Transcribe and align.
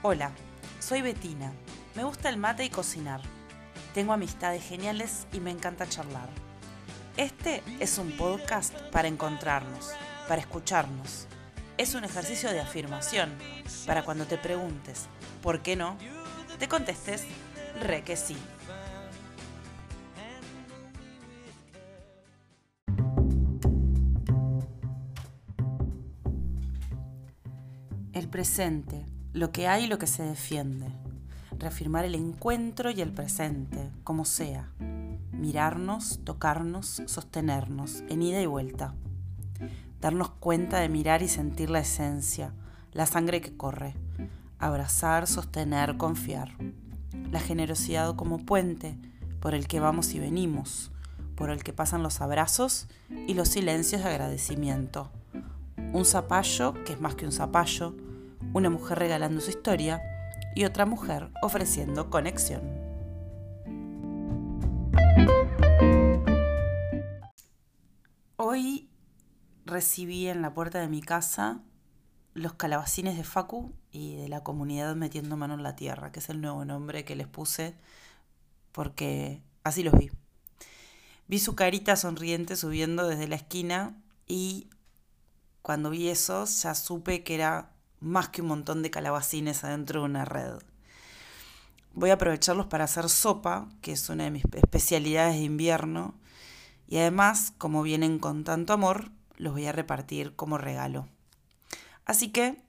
Hola, 0.00 0.30
soy 0.78 1.02
Betina. 1.02 1.52
Me 1.96 2.04
gusta 2.04 2.28
el 2.28 2.36
mate 2.36 2.64
y 2.64 2.70
cocinar. 2.70 3.20
Tengo 3.94 4.12
amistades 4.12 4.62
geniales 4.62 5.26
y 5.32 5.40
me 5.40 5.50
encanta 5.50 5.88
charlar. 5.88 6.28
Este 7.16 7.64
es 7.80 7.98
un 7.98 8.12
podcast 8.12 8.72
para 8.92 9.08
encontrarnos, 9.08 9.90
para 10.28 10.40
escucharnos. 10.40 11.26
Es 11.78 11.96
un 11.96 12.04
ejercicio 12.04 12.52
de 12.52 12.60
afirmación 12.60 13.34
para 13.88 14.04
cuando 14.04 14.24
te 14.24 14.38
preguntes, 14.38 15.06
¿por 15.42 15.62
qué 15.62 15.74
no? 15.74 15.98
Te 16.60 16.68
contestes, 16.68 17.24
re 17.80 18.04
que 18.04 18.16
sí. 18.16 18.36
El 28.12 28.28
presente, 28.28 29.04
lo 29.32 29.52
que 29.52 29.68
hay 29.68 29.84
y 29.84 29.86
lo 29.86 29.98
que 29.98 30.06
se 30.06 30.22
defiende. 30.22 30.86
Reafirmar 31.58 32.04
el 32.04 32.14
encuentro 32.14 32.90
y 32.90 33.00
el 33.00 33.12
presente, 33.12 33.90
como 34.04 34.24
sea. 34.24 34.70
Mirarnos, 35.32 36.20
tocarnos, 36.24 37.02
sostenernos, 37.06 38.02
en 38.08 38.22
ida 38.22 38.40
y 38.40 38.46
vuelta. 38.46 38.94
Darnos 40.00 40.30
cuenta 40.30 40.78
de 40.78 40.88
mirar 40.88 41.22
y 41.22 41.28
sentir 41.28 41.70
la 41.70 41.80
esencia, 41.80 42.52
la 42.92 43.06
sangre 43.06 43.40
que 43.40 43.56
corre. 43.56 43.94
Abrazar, 44.58 45.26
sostener, 45.26 45.96
confiar. 45.96 46.56
La 47.30 47.40
generosidad 47.40 48.14
como 48.16 48.38
puente 48.38 48.96
por 49.40 49.54
el 49.54 49.66
que 49.66 49.80
vamos 49.80 50.14
y 50.14 50.18
venimos, 50.18 50.90
por 51.34 51.50
el 51.50 51.62
que 51.62 51.72
pasan 51.72 52.02
los 52.02 52.20
abrazos 52.20 52.88
y 53.26 53.34
los 53.34 53.48
silencios 53.48 54.02
de 54.02 54.08
agradecimiento. 54.08 55.10
Un 55.92 56.04
zapallo 56.04 56.74
que 56.84 56.94
es 56.94 57.00
más 57.00 57.14
que 57.14 57.26
un 57.26 57.32
zapallo, 57.32 57.94
una 58.52 58.70
mujer 58.70 58.98
regalando 58.98 59.40
su 59.40 59.50
historia 59.50 60.00
y 60.54 60.64
otra 60.64 60.86
mujer 60.86 61.30
ofreciendo 61.42 62.10
conexión. 62.10 62.62
Hoy 68.36 68.88
recibí 69.64 70.28
en 70.28 70.42
la 70.42 70.54
puerta 70.54 70.80
de 70.80 70.88
mi 70.88 71.02
casa 71.02 71.60
los 72.34 72.54
calabacines 72.54 73.16
de 73.16 73.24
Facu 73.24 73.72
y 73.90 74.16
de 74.16 74.28
la 74.28 74.42
comunidad 74.42 74.94
Metiendo 74.94 75.36
Mano 75.36 75.54
en 75.54 75.62
la 75.62 75.76
Tierra, 75.76 76.12
que 76.12 76.20
es 76.20 76.28
el 76.28 76.40
nuevo 76.40 76.64
nombre 76.64 77.04
que 77.04 77.16
les 77.16 77.26
puse 77.26 77.74
porque 78.72 79.42
así 79.64 79.82
los 79.82 79.94
vi. 79.94 80.10
Vi 81.26 81.38
su 81.38 81.54
carita 81.54 81.96
sonriente 81.96 82.56
subiendo 82.56 83.06
desde 83.06 83.28
la 83.28 83.36
esquina 83.36 84.00
y 84.26 84.70
cuando 85.62 85.90
vi 85.90 86.08
eso 86.08 86.44
ya 86.44 86.74
supe 86.74 87.24
que 87.24 87.34
era 87.34 87.72
más 88.00 88.28
que 88.28 88.42
un 88.42 88.48
montón 88.48 88.82
de 88.82 88.90
calabacines 88.90 89.64
adentro 89.64 90.00
de 90.00 90.06
una 90.06 90.24
red. 90.24 90.58
Voy 91.94 92.10
a 92.10 92.14
aprovecharlos 92.14 92.66
para 92.66 92.84
hacer 92.84 93.08
sopa, 93.08 93.68
que 93.82 93.92
es 93.92 94.08
una 94.08 94.24
de 94.24 94.30
mis 94.30 94.44
especialidades 94.52 95.34
de 95.34 95.42
invierno, 95.42 96.14
y 96.86 96.98
además, 96.98 97.52
como 97.58 97.82
vienen 97.82 98.18
con 98.18 98.44
tanto 98.44 98.72
amor, 98.72 99.10
los 99.36 99.52
voy 99.52 99.66
a 99.66 99.72
repartir 99.72 100.34
como 100.36 100.58
regalo. 100.58 101.08
Así 102.04 102.30
que, 102.30 102.62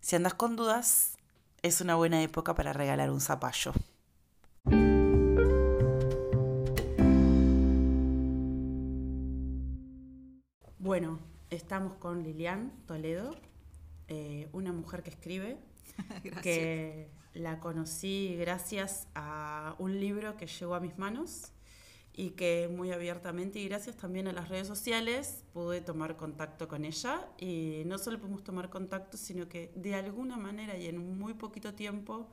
si 0.00 0.16
andas 0.16 0.34
con 0.34 0.56
dudas, 0.56 1.16
es 1.62 1.80
una 1.80 1.94
buena 1.94 2.22
época 2.22 2.54
para 2.54 2.72
regalar 2.72 3.10
un 3.10 3.20
zapallo. 3.20 3.72
Bueno, 10.78 11.20
estamos 11.48 11.94
con 11.94 12.24
Lilian 12.24 12.72
Toledo, 12.86 13.36
eh, 14.08 14.48
una 14.52 14.72
mujer 14.72 15.02
que 15.02 15.10
escribe, 15.10 15.58
que 16.42 17.08
la 17.34 17.60
conocí 17.60 18.36
gracias 18.38 19.08
a 19.14 19.74
un 19.78 19.98
libro 19.98 20.36
que 20.36 20.46
llegó 20.46 20.74
a 20.74 20.80
mis 20.80 20.98
manos 20.98 21.52
y 22.14 22.30
que 22.30 22.68
muy 22.70 22.92
abiertamente 22.92 23.58
y 23.58 23.68
gracias 23.68 23.96
también 23.96 24.28
a 24.28 24.32
las 24.32 24.48
redes 24.50 24.66
sociales 24.66 25.44
pude 25.54 25.80
tomar 25.80 26.16
contacto 26.16 26.68
con 26.68 26.84
ella 26.84 27.26
y 27.38 27.82
no 27.86 27.96
solo 27.98 28.18
pudimos 28.18 28.44
tomar 28.44 28.68
contacto, 28.68 29.16
sino 29.16 29.48
que 29.48 29.72
de 29.74 29.94
alguna 29.94 30.36
manera 30.36 30.76
y 30.76 30.86
en 30.86 31.18
muy 31.18 31.34
poquito 31.34 31.72
tiempo, 31.72 32.28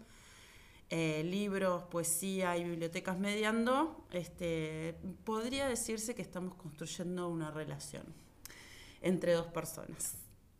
eh, 0.90 1.24
libros, 1.24 1.84
poesía 1.84 2.58
y 2.58 2.64
bibliotecas 2.64 3.18
mediando, 3.18 4.06
este, 4.12 4.96
podría 5.24 5.68
decirse 5.68 6.14
que 6.14 6.24
estamos 6.24 6.56
construyendo 6.56 7.30
una 7.30 7.52
relación 7.52 8.04
entre 9.02 9.34
dos 9.34 9.48
personas. 9.48 10.16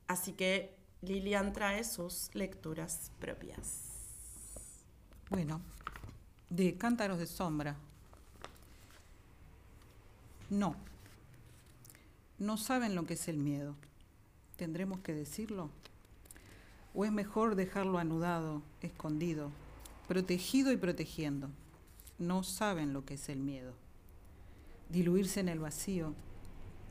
Así 0.08 0.34
que 0.34 0.79
Lilian 1.02 1.54
trae 1.54 1.84
sus 1.86 2.30
lecturas 2.34 3.12
propias. 3.20 3.84
Bueno, 5.30 5.62
de 6.50 6.76
Cántaros 6.76 7.20
de 7.20 7.26
Sombra. 7.26 7.78
No, 10.50 10.76
no 12.38 12.58
saben 12.58 12.96
lo 12.96 13.06
que 13.06 13.14
es 13.14 13.30
el 13.30 13.38
miedo. 13.38 13.76
¿Tendremos 14.58 15.00
que 15.00 15.14
decirlo? 15.14 15.70
¿O 16.94 17.06
es 17.06 17.14
mejor 17.14 17.56
dejarlo 17.56 17.98
anudado, 17.98 18.62
escondido, 18.82 19.52
protegido 20.08 20.74
y 20.74 20.78
protegiendo? 20.78 21.50
No 22.18 22.44
saben 22.44 22.92
lo 22.92 23.06
que 23.06 23.14
es 23.14 23.30
el 23.30 23.40
miedo. 23.40 23.74
Diluirse 24.90 25.40
en 25.40 25.48
el 25.48 25.60
vacío, 25.60 26.14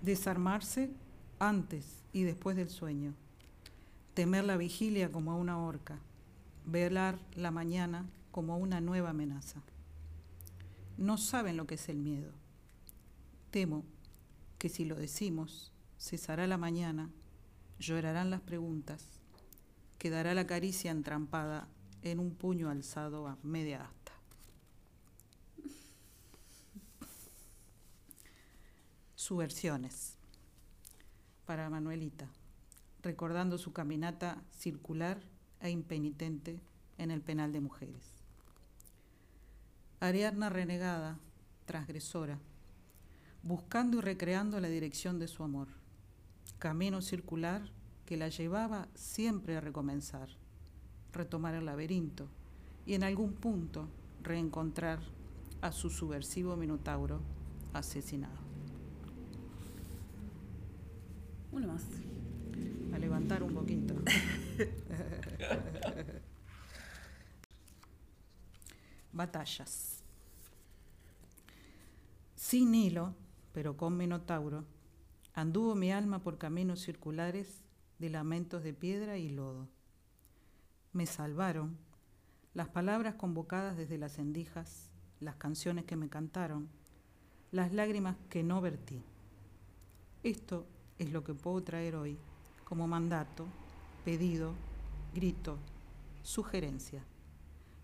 desarmarse 0.01 0.89
antes 1.39 1.85
y 2.15 2.23
después 2.23 2.57
del 2.57 2.71
sueño 2.71 3.13
temer 4.19 4.43
la 4.43 4.57
vigilia 4.57 5.13
como 5.13 5.31
a 5.31 5.37
una 5.37 5.61
horca, 5.61 6.01
velar 6.67 7.21
la 7.37 7.53
mañana 7.53 8.05
como 8.33 8.59
una 8.59 8.81
nueva 8.81 9.11
amenaza. 9.11 9.63
No 10.97 11.19
saben 11.19 11.57
lo 11.57 11.69
que 11.69 11.77
es 11.77 11.89
el 11.89 11.99
miedo. 11.99 12.33
Temo 13.53 13.85
que 14.59 14.69
si 14.69 14.85
lo 14.85 14.97
decimos, 14.97 15.71
cesará 16.01 16.49
la 16.49 16.59
mañana, 16.59 17.11
llorarán 17.79 18.29
las 18.31 18.41
preguntas, 18.41 19.05
quedará 19.99 20.35
la 20.35 20.49
caricia 20.49 20.91
entrampada 20.91 21.69
en 22.03 22.19
un 22.19 22.35
puño 22.35 22.71
alzado 22.71 23.29
a 23.29 23.39
media 23.45 23.85
asta. 23.85 24.15
Subversiones. 29.15 30.17
Para 31.47 31.71
Manuelita 31.71 32.29
recordando 33.09 33.57
su 33.57 33.73
caminata 33.73 34.37
circular 34.51 35.19
e 35.63 35.71
impenitente 35.71 36.61
en 36.99 37.11
el 37.11 37.23
penal 37.23 37.53
de 37.53 37.63
mujeres. 37.63 38.13
Ariadna 39.99 40.51
renegada, 40.51 41.19
transgresora, 41.65 42.39
buscando 43.43 43.97
y 43.97 44.01
recreando 44.03 44.61
la 44.61 44.69
dirección 44.69 45.19
de 45.19 45.27
su 45.27 45.43
amor, 45.43 45.69
camino 46.59 47.01
circular 47.01 47.63
que 48.05 48.19
la 48.19 48.29
llevaba 48.29 48.89
siempre 48.95 49.57
a 49.57 49.63
recomenzar, 49.63 50.29
retomar 51.15 51.55
el 51.55 51.65
laberinto 51.65 52.29
y 52.85 52.93
en 52.93 53.05
algún 53.05 53.33
punto 53.33 53.89
reencontrar 54.23 54.99
a 55.63 55.73
su 55.73 55.89
subversivo 55.89 56.57
minotauro 56.57 57.23
asesinado. 57.73 58.37
Uno 61.51 61.69
más 61.69 61.87
a 62.93 62.99
levantar 62.99 63.43
un 63.43 63.55
poquito. 63.55 63.95
Batallas. 69.13 70.03
Sin 72.35 72.75
hilo, 72.75 73.15
pero 73.53 73.77
con 73.77 73.97
Minotauro, 73.97 74.65
anduvo 75.35 75.75
mi 75.75 75.93
alma 75.93 76.21
por 76.21 76.39
caminos 76.39 76.81
circulares 76.81 77.65
de 77.99 78.11
lamentos 78.11 78.63
de 78.63 78.73
piedra 78.75 79.19
y 79.19 79.29
lodo. 79.31 79.69
Me 80.93 81.07
salvaron 81.07 81.77
las 82.55 82.69
palabras 82.69 83.15
convocadas 83.17 83.77
desde 83.77 83.99
las 83.99 84.19
endijas, 84.19 84.91
las 85.21 85.37
canciones 85.37 85.85
que 85.85 85.97
me 85.97 86.09
cantaron, 86.09 86.69
las 87.51 87.73
lágrimas 87.73 88.17
que 88.31 88.43
no 88.43 88.61
vertí. 88.61 89.03
Esto 90.23 90.67
es 90.99 91.13
lo 91.13 91.25
que 91.25 91.35
puedo 91.35 91.63
traer 91.63 91.97
hoy 91.97 92.19
como 92.69 92.87
mandato, 92.87 93.47
pedido, 94.05 94.53
grito, 95.15 95.57
sugerencia. 96.23 97.03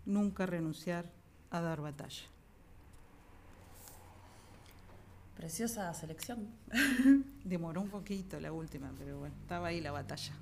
Nunca 0.05 0.45
renunciar 0.45 1.11
a 1.49 1.59
dar 1.59 1.81
batalla. 1.81 2.21
Preciosa 5.35 5.91
selección. 5.95 6.47
Demoró 7.43 7.81
un 7.81 7.89
poquito 7.89 8.39
la 8.39 8.51
última, 8.51 8.93
pero 8.95 9.17
bueno, 9.17 9.35
estaba 9.41 9.69
ahí 9.69 9.81
la 9.81 9.91
batalla. 9.91 10.33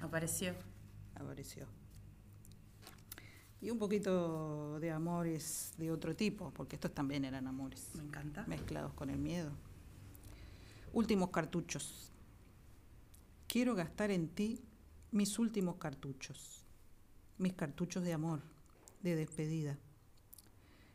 Apareció. 0.00 0.52
Apareció. 1.14 1.66
Y 3.60 3.70
un 3.70 3.78
poquito 3.78 4.80
de 4.80 4.90
amores 4.90 5.72
de 5.78 5.92
otro 5.92 6.16
tipo, 6.16 6.50
porque 6.50 6.74
estos 6.74 6.92
también 6.92 7.24
eran 7.24 7.46
amores. 7.46 7.90
Me 7.94 8.02
encanta. 8.02 8.44
Mezclados 8.48 8.92
con 8.94 9.10
el 9.10 9.18
miedo. 9.18 9.52
Últimos 10.92 11.30
cartuchos 11.30 12.10
quiero 13.54 13.76
gastar 13.76 14.10
en 14.10 14.26
ti 14.26 14.64
mis 15.12 15.38
últimos 15.38 15.76
cartuchos. 15.76 16.66
mis 17.38 17.52
cartuchos 17.52 18.02
de 18.02 18.12
amor, 18.12 18.42
de 19.00 19.14
despedida. 19.14 19.78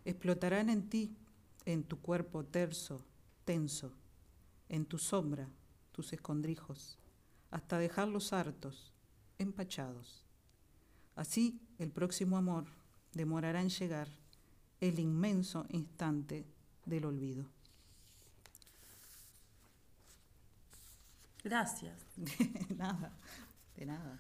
Explotarán 0.04 0.70
en 0.70 0.90
ti, 0.90 1.16
en 1.64 1.86
tu 1.86 2.02
cuerpo 2.02 2.44
terso, 2.44 3.06
tenso, 3.46 3.94
en 4.68 4.86
tu 4.86 4.98
sombra, 4.98 5.48
tus 5.94 6.12
escondrijos, 6.12 6.98
hasta 7.50 7.78
dejarlos 7.78 8.34
hartos, 8.34 8.92
empachados. 9.38 10.26
Así 11.16 11.62
el 11.78 11.92
próximo 11.92 12.36
amor 12.36 12.66
demorará 13.14 13.62
en 13.62 13.70
llegar 13.70 14.10
el 14.82 15.00
inmenso 15.00 15.66
instante 15.70 16.46
del 16.86 17.06
olvido. 17.06 17.46
Gracias. 21.44 21.98
De 22.16 22.66
nada, 22.78 23.12
de 23.76 23.86
nada. 23.86 24.20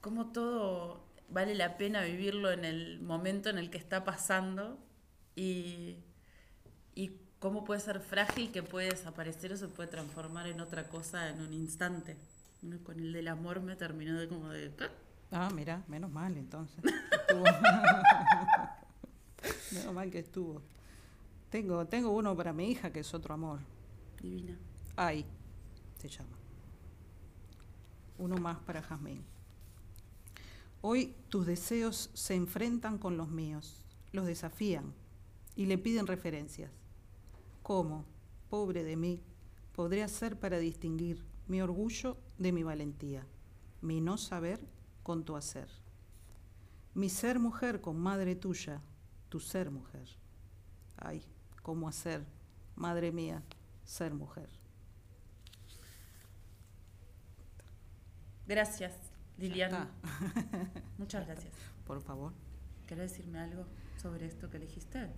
Como 0.00 0.32
todo 0.32 1.04
vale 1.28 1.54
la 1.54 1.76
pena 1.76 2.02
vivirlo 2.02 2.50
en 2.50 2.64
el 2.64 3.00
momento 3.00 3.48
en 3.48 3.58
el 3.58 3.70
que 3.70 3.78
está 3.78 4.04
pasando 4.04 4.78
y, 5.34 5.96
y 6.94 7.12
cómo 7.38 7.64
puede 7.64 7.80
ser 7.80 8.00
frágil 8.00 8.52
que 8.52 8.62
puede 8.62 8.90
desaparecer 8.90 9.52
o 9.52 9.56
se 9.56 9.68
puede 9.68 9.88
transformar 9.88 10.46
en 10.46 10.60
otra 10.60 10.88
cosa 10.88 11.28
en 11.28 11.40
un 11.40 11.52
instante. 11.52 12.16
Con 12.82 12.98
el 12.98 13.12
del 13.12 13.28
amor 13.28 13.60
me 13.60 13.76
terminó 13.76 14.18
de 14.18 14.28
como 14.28 14.48
de... 14.48 14.72
Ah, 15.30 15.50
mira, 15.54 15.82
menos 15.88 16.10
mal 16.10 16.36
entonces. 16.36 16.82
menos 19.72 19.94
mal 19.94 20.10
que 20.10 20.20
estuvo. 20.20 20.62
Tengo, 21.50 21.86
tengo 21.86 22.10
uno 22.10 22.36
para 22.36 22.52
mi 22.52 22.70
hija 22.70 22.90
que 22.90 23.00
es 23.00 23.12
otro 23.12 23.34
amor. 23.34 23.60
Divina. 24.20 24.56
Ay, 24.96 25.26
se 25.98 26.08
llama. 26.08 26.43
Uno 28.18 28.36
más 28.36 28.58
para 28.60 28.82
Jazmín. 28.82 29.24
Hoy 30.80 31.14
tus 31.28 31.46
deseos 31.46 32.10
se 32.14 32.34
enfrentan 32.34 32.98
con 32.98 33.16
los 33.16 33.30
míos, 33.30 33.84
los 34.12 34.26
desafían 34.26 34.92
y 35.56 35.66
le 35.66 35.78
piden 35.78 36.06
referencias. 36.06 36.70
¿Cómo, 37.62 38.04
pobre 38.50 38.84
de 38.84 38.96
mí, 38.96 39.22
podré 39.74 40.02
hacer 40.02 40.38
para 40.38 40.58
distinguir 40.58 41.24
mi 41.48 41.62
orgullo 41.62 42.18
de 42.38 42.52
mi 42.52 42.62
valentía, 42.62 43.26
mi 43.80 44.00
no 44.00 44.18
saber 44.18 44.60
con 45.02 45.24
tu 45.24 45.36
hacer? 45.36 45.68
Mi 46.94 47.08
ser 47.08 47.38
mujer 47.38 47.80
con 47.80 47.98
madre 47.98 48.36
tuya, 48.36 48.80
tu 49.28 49.40
ser 49.40 49.70
mujer. 49.70 50.06
Ay, 50.96 51.24
¿cómo 51.62 51.88
hacer, 51.88 52.24
madre 52.76 53.10
mía, 53.10 53.42
ser 53.84 54.14
mujer? 54.14 54.48
Gracias, 58.46 58.92
Liliana. 59.38 59.90
Muchas 60.98 61.26
gracias. 61.26 61.52
Por 61.86 62.00
favor. 62.02 62.32
¿Querés 62.86 63.12
decirme 63.12 63.38
algo 63.38 63.64
sobre 63.96 64.26
esto 64.26 64.50
que 64.50 64.58
elegiste? 64.58 65.08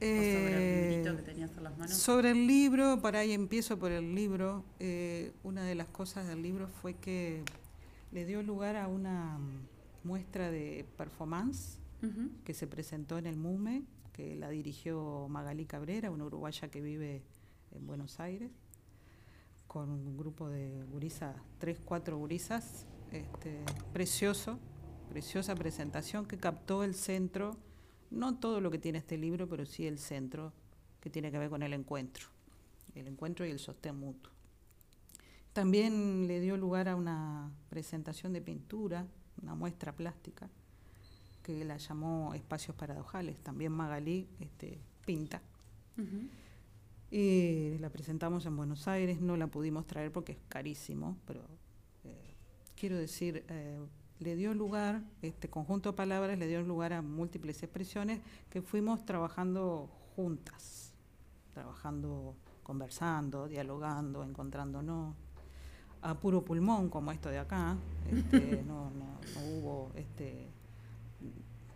Eh, 0.00 0.34
sobre 0.34 0.54
el 0.54 0.90
librito 0.90 1.16
que 1.16 1.22
tenías 1.22 1.56
en 1.56 1.64
las 1.64 1.78
manos? 1.78 1.96
Sobre 1.96 2.30
el 2.32 2.46
libro, 2.46 3.00
por 3.00 3.16
ahí 3.16 3.32
empiezo 3.32 3.78
por 3.78 3.92
el 3.92 4.14
libro. 4.14 4.64
Eh, 4.80 5.32
una 5.42 5.64
de 5.64 5.74
las 5.74 5.88
cosas 5.88 6.26
del 6.26 6.42
libro 6.42 6.68
fue 6.68 6.94
que 6.94 7.42
le 8.12 8.26
dio 8.26 8.42
lugar 8.42 8.76
a 8.76 8.88
una 8.88 9.38
muestra 10.02 10.50
de 10.50 10.86
performance 10.96 11.78
que 12.44 12.52
se 12.52 12.66
presentó 12.66 13.16
en 13.16 13.24
el 13.24 13.36
MUME, 13.36 13.82
que 14.12 14.36
la 14.36 14.50
dirigió 14.50 15.26
Magalí 15.30 15.64
Cabrera, 15.64 16.10
una 16.10 16.26
uruguaya 16.26 16.68
que 16.68 16.82
vive 16.82 17.22
en 17.72 17.86
Buenos 17.86 18.20
Aires 18.20 18.50
con 19.74 19.90
un 19.90 20.16
grupo 20.16 20.48
de 20.48 20.84
gurisas, 20.84 21.34
tres, 21.58 21.80
cuatro 21.84 22.16
gurisas, 22.16 22.86
este, 23.10 23.58
precioso, 23.92 24.60
preciosa 25.08 25.56
presentación 25.56 26.26
que 26.26 26.38
captó 26.38 26.84
el 26.84 26.94
centro, 26.94 27.56
no 28.12 28.38
todo 28.38 28.60
lo 28.60 28.70
que 28.70 28.78
tiene 28.78 28.98
este 28.98 29.18
libro, 29.18 29.48
pero 29.48 29.66
sí 29.66 29.84
el 29.84 29.98
centro 29.98 30.52
que 31.00 31.10
tiene 31.10 31.32
que 31.32 31.40
ver 31.40 31.50
con 31.50 31.64
el 31.64 31.72
encuentro, 31.72 32.28
el 32.94 33.08
encuentro 33.08 33.44
y 33.44 33.50
el 33.50 33.58
sostén 33.58 33.96
mutuo. 33.96 34.30
También 35.52 36.28
le 36.28 36.38
dio 36.38 36.56
lugar 36.56 36.88
a 36.88 36.94
una 36.94 37.50
presentación 37.68 38.32
de 38.32 38.42
pintura, 38.42 39.08
una 39.42 39.56
muestra 39.56 39.92
plástica, 39.92 40.48
que 41.42 41.64
la 41.64 41.78
llamó 41.78 42.32
Espacios 42.34 42.76
Paradojales. 42.76 43.38
También 43.42 43.72
Magalí 43.72 44.28
este, 44.38 44.78
pinta. 45.04 45.42
Y 47.16 47.78
la 47.78 47.90
presentamos 47.90 48.44
en 48.44 48.56
Buenos 48.56 48.88
Aires, 48.88 49.20
no 49.20 49.36
la 49.36 49.46
pudimos 49.46 49.86
traer 49.86 50.10
porque 50.10 50.32
es 50.32 50.38
carísimo, 50.48 51.16
pero 51.24 51.42
eh, 52.02 52.34
quiero 52.74 52.96
decir, 52.96 53.44
eh, 53.48 53.78
le 54.18 54.34
dio 54.34 54.52
lugar, 54.52 55.00
este 55.22 55.48
conjunto 55.48 55.92
de 55.92 55.96
palabras 55.96 56.36
le 56.36 56.48
dio 56.48 56.60
lugar 56.62 56.92
a 56.92 57.02
múltiples 57.02 57.62
expresiones 57.62 58.20
que 58.50 58.62
fuimos 58.62 59.06
trabajando 59.06 59.88
juntas, 60.16 60.92
trabajando, 61.52 62.34
conversando, 62.64 63.46
dialogando, 63.46 64.24
encontrándonos 64.24 65.14
a 66.02 66.18
puro 66.18 66.44
pulmón 66.44 66.88
como 66.88 67.12
esto 67.12 67.28
de 67.28 67.38
acá, 67.38 67.76
este, 68.10 68.64
no, 68.66 68.90
no, 68.90 69.20
hubo 69.52 69.92
este, 69.94 70.48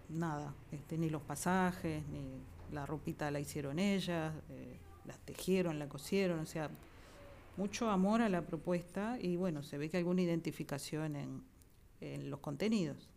nada, 0.09 0.53
este, 0.73 0.99
ni 0.99 1.09
los 1.09 1.23
pasajes, 1.23 2.03
ni 2.09 2.43
la 2.73 2.85
ropita 2.87 3.31
la 3.31 3.39
hicieron 3.39 3.79
ellas. 3.79 4.35
Eh, 4.49 4.81
las 5.09 5.19
tejieron, 5.21 5.79
la 5.79 5.89
cosieron, 5.89 6.39
o 6.41 6.47
sea, 6.47 6.71
mucho 7.57 7.91
amor 7.91 8.23
a 8.23 8.29
la 8.29 8.43
propuesta 8.43 9.19
y 9.21 9.37
bueno, 9.37 9.65
se 9.65 9.79
ve 9.79 9.91
que 9.91 9.97
alguna 9.97 10.23
identificación 10.23 11.17
en, 11.17 11.43
los 12.31 12.39
contenidos. 12.39 13.11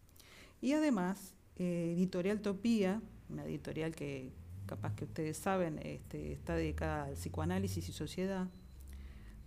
Y 0.59 0.73
además, 0.73 1.35
eh, 1.57 1.93
Editorial 1.95 2.41
Topía, 2.41 2.99
una 3.29 3.45
editorial 3.45 3.93
que 3.93 4.31
capaz 4.65 4.95
que 4.95 5.05
ustedes 5.05 5.37
saben, 5.37 5.77
este, 5.83 6.31
está 6.31 6.55
dedicada 6.55 7.03
al 7.03 7.13
psicoanálisis 7.13 7.87
y 7.89 7.91
sociedad, 7.91 8.47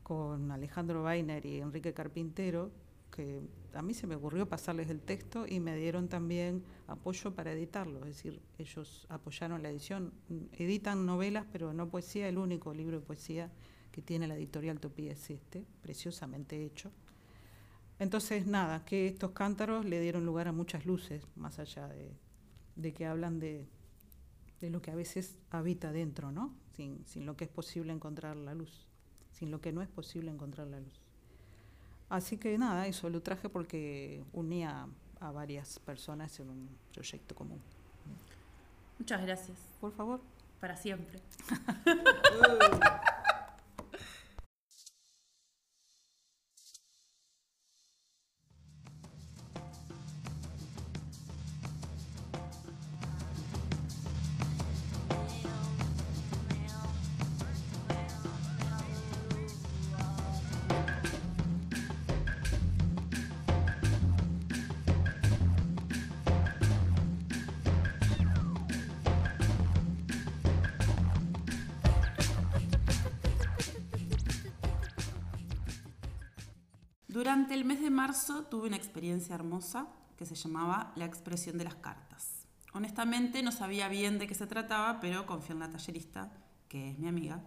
con 0.05 0.53
Alejandro 0.53 1.03
Weiner 1.03 1.45
y 1.45 1.61
Enrique 1.61 1.93
Carpintero, 1.93 2.71
que 3.11 3.41
a 3.75 3.83
mí 3.83 3.95
se 3.95 4.07
me 4.07 4.15
ocurrió 4.15 4.49
pasarles 4.49 4.89
el 4.91 5.01
texto 5.01 5.47
y 5.47 5.61
me 5.61 5.77
dieron 5.77 6.09
también 6.09 6.63
apoyo 6.87 7.35
para 7.35 7.53
editarlo, 7.53 8.01
es 8.01 8.17
decir, 8.17 8.41
ellos 8.59 9.07
apoyaron 9.09 9.63
la 9.63 9.71
edición, 9.71 10.13
editan 10.53 11.07
novelas, 11.07 11.47
pero 11.51 11.73
no 11.73 11.89
poesía, 11.89 12.29
el 12.29 12.39
único 12.39 12.73
libro 12.73 13.01
de 13.01 13.07
poesía 13.07 13.51
que 13.91 14.03
tiene 14.03 14.27
la 14.27 14.35
editorial 14.35 14.81
Topía 14.81 15.13
es 15.13 15.31
este, 15.31 15.65
preciosamente 15.81 16.65
hecho. 16.65 16.91
Entonces, 17.99 18.47
nada, 18.47 18.85
que 18.85 19.07
estos 19.07 19.31
cántaros 19.31 19.85
le 19.85 20.01
dieron 20.01 20.27
lugar 20.27 20.49
a 20.49 20.53
muchas 20.53 20.85
luces, 20.85 21.23
más 21.37 21.59
allá 21.59 21.89
de, 21.89 22.93
que 22.93 23.07
hablan 23.07 23.39
de, 23.39 23.69
lo 24.61 24.83
que 24.83 24.91
a 24.91 24.97
veces 24.97 25.39
habita 25.51 25.93
dentro, 25.93 26.33
¿no? 26.33 26.57
Sin, 26.73 27.07
sin 27.07 27.25
lo 27.25 27.37
que 27.37 27.45
es 27.45 27.51
posible 27.51 27.93
encontrar 27.93 28.37
la 28.37 28.55
luz, 28.55 28.89
sin 29.31 29.51
lo 29.51 29.61
que 29.61 29.73
no 29.73 29.81
es 29.81 29.89
posible 29.89 30.31
encontrar 30.31 30.67
la 30.67 30.81
luz. 30.81 31.04
Así 32.09 32.37
que 32.37 32.57
nada, 32.59 32.87
eso 32.87 33.09
lo 33.11 33.23
traje 33.23 33.49
porque 33.49 34.23
unía 34.33 34.87
a 35.21 35.33
varias 35.33 35.79
personas 35.79 36.39
en 36.41 36.51
un 36.51 36.69
proyecto 36.93 37.35
común. 37.35 37.61
Muchas 38.99 39.23
gracias. 39.23 39.59
Por 39.81 39.93
favor. 39.93 40.21
Para 40.61 40.77
siempre. 40.77 41.21
Durante 77.35 77.55
el 77.55 77.65
mes 77.65 77.81
de 77.81 77.91
marzo 77.91 78.45
tuve 78.45 78.69
una 78.69 78.77
experiencia 78.77 79.35
hermosa 79.35 79.89
que 80.17 80.25
se 80.25 80.37
llamaba 80.37 80.93
la 80.95 81.05
expresión 81.05 81.59
de 81.59 81.65
las 81.65 81.75
cartas. 81.75 82.47
Honestamente 82.73 83.43
no 83.43 83.51
sabía 83.51 83.89
bien 83.89 84.21
de 84.21 84.29
qué 84.29 84.37
se 84.37 84.47
trataba, 84.47 85.01
pero 85.01 85.27
confié 85.27 85.55
en 85.55 85.59
la 85.59 85.69
tallerista, 85.69 86.31
que 86.69 86.93
es 86.93 86.99
mi 87.01 87.09
amiga. 87.09 87.43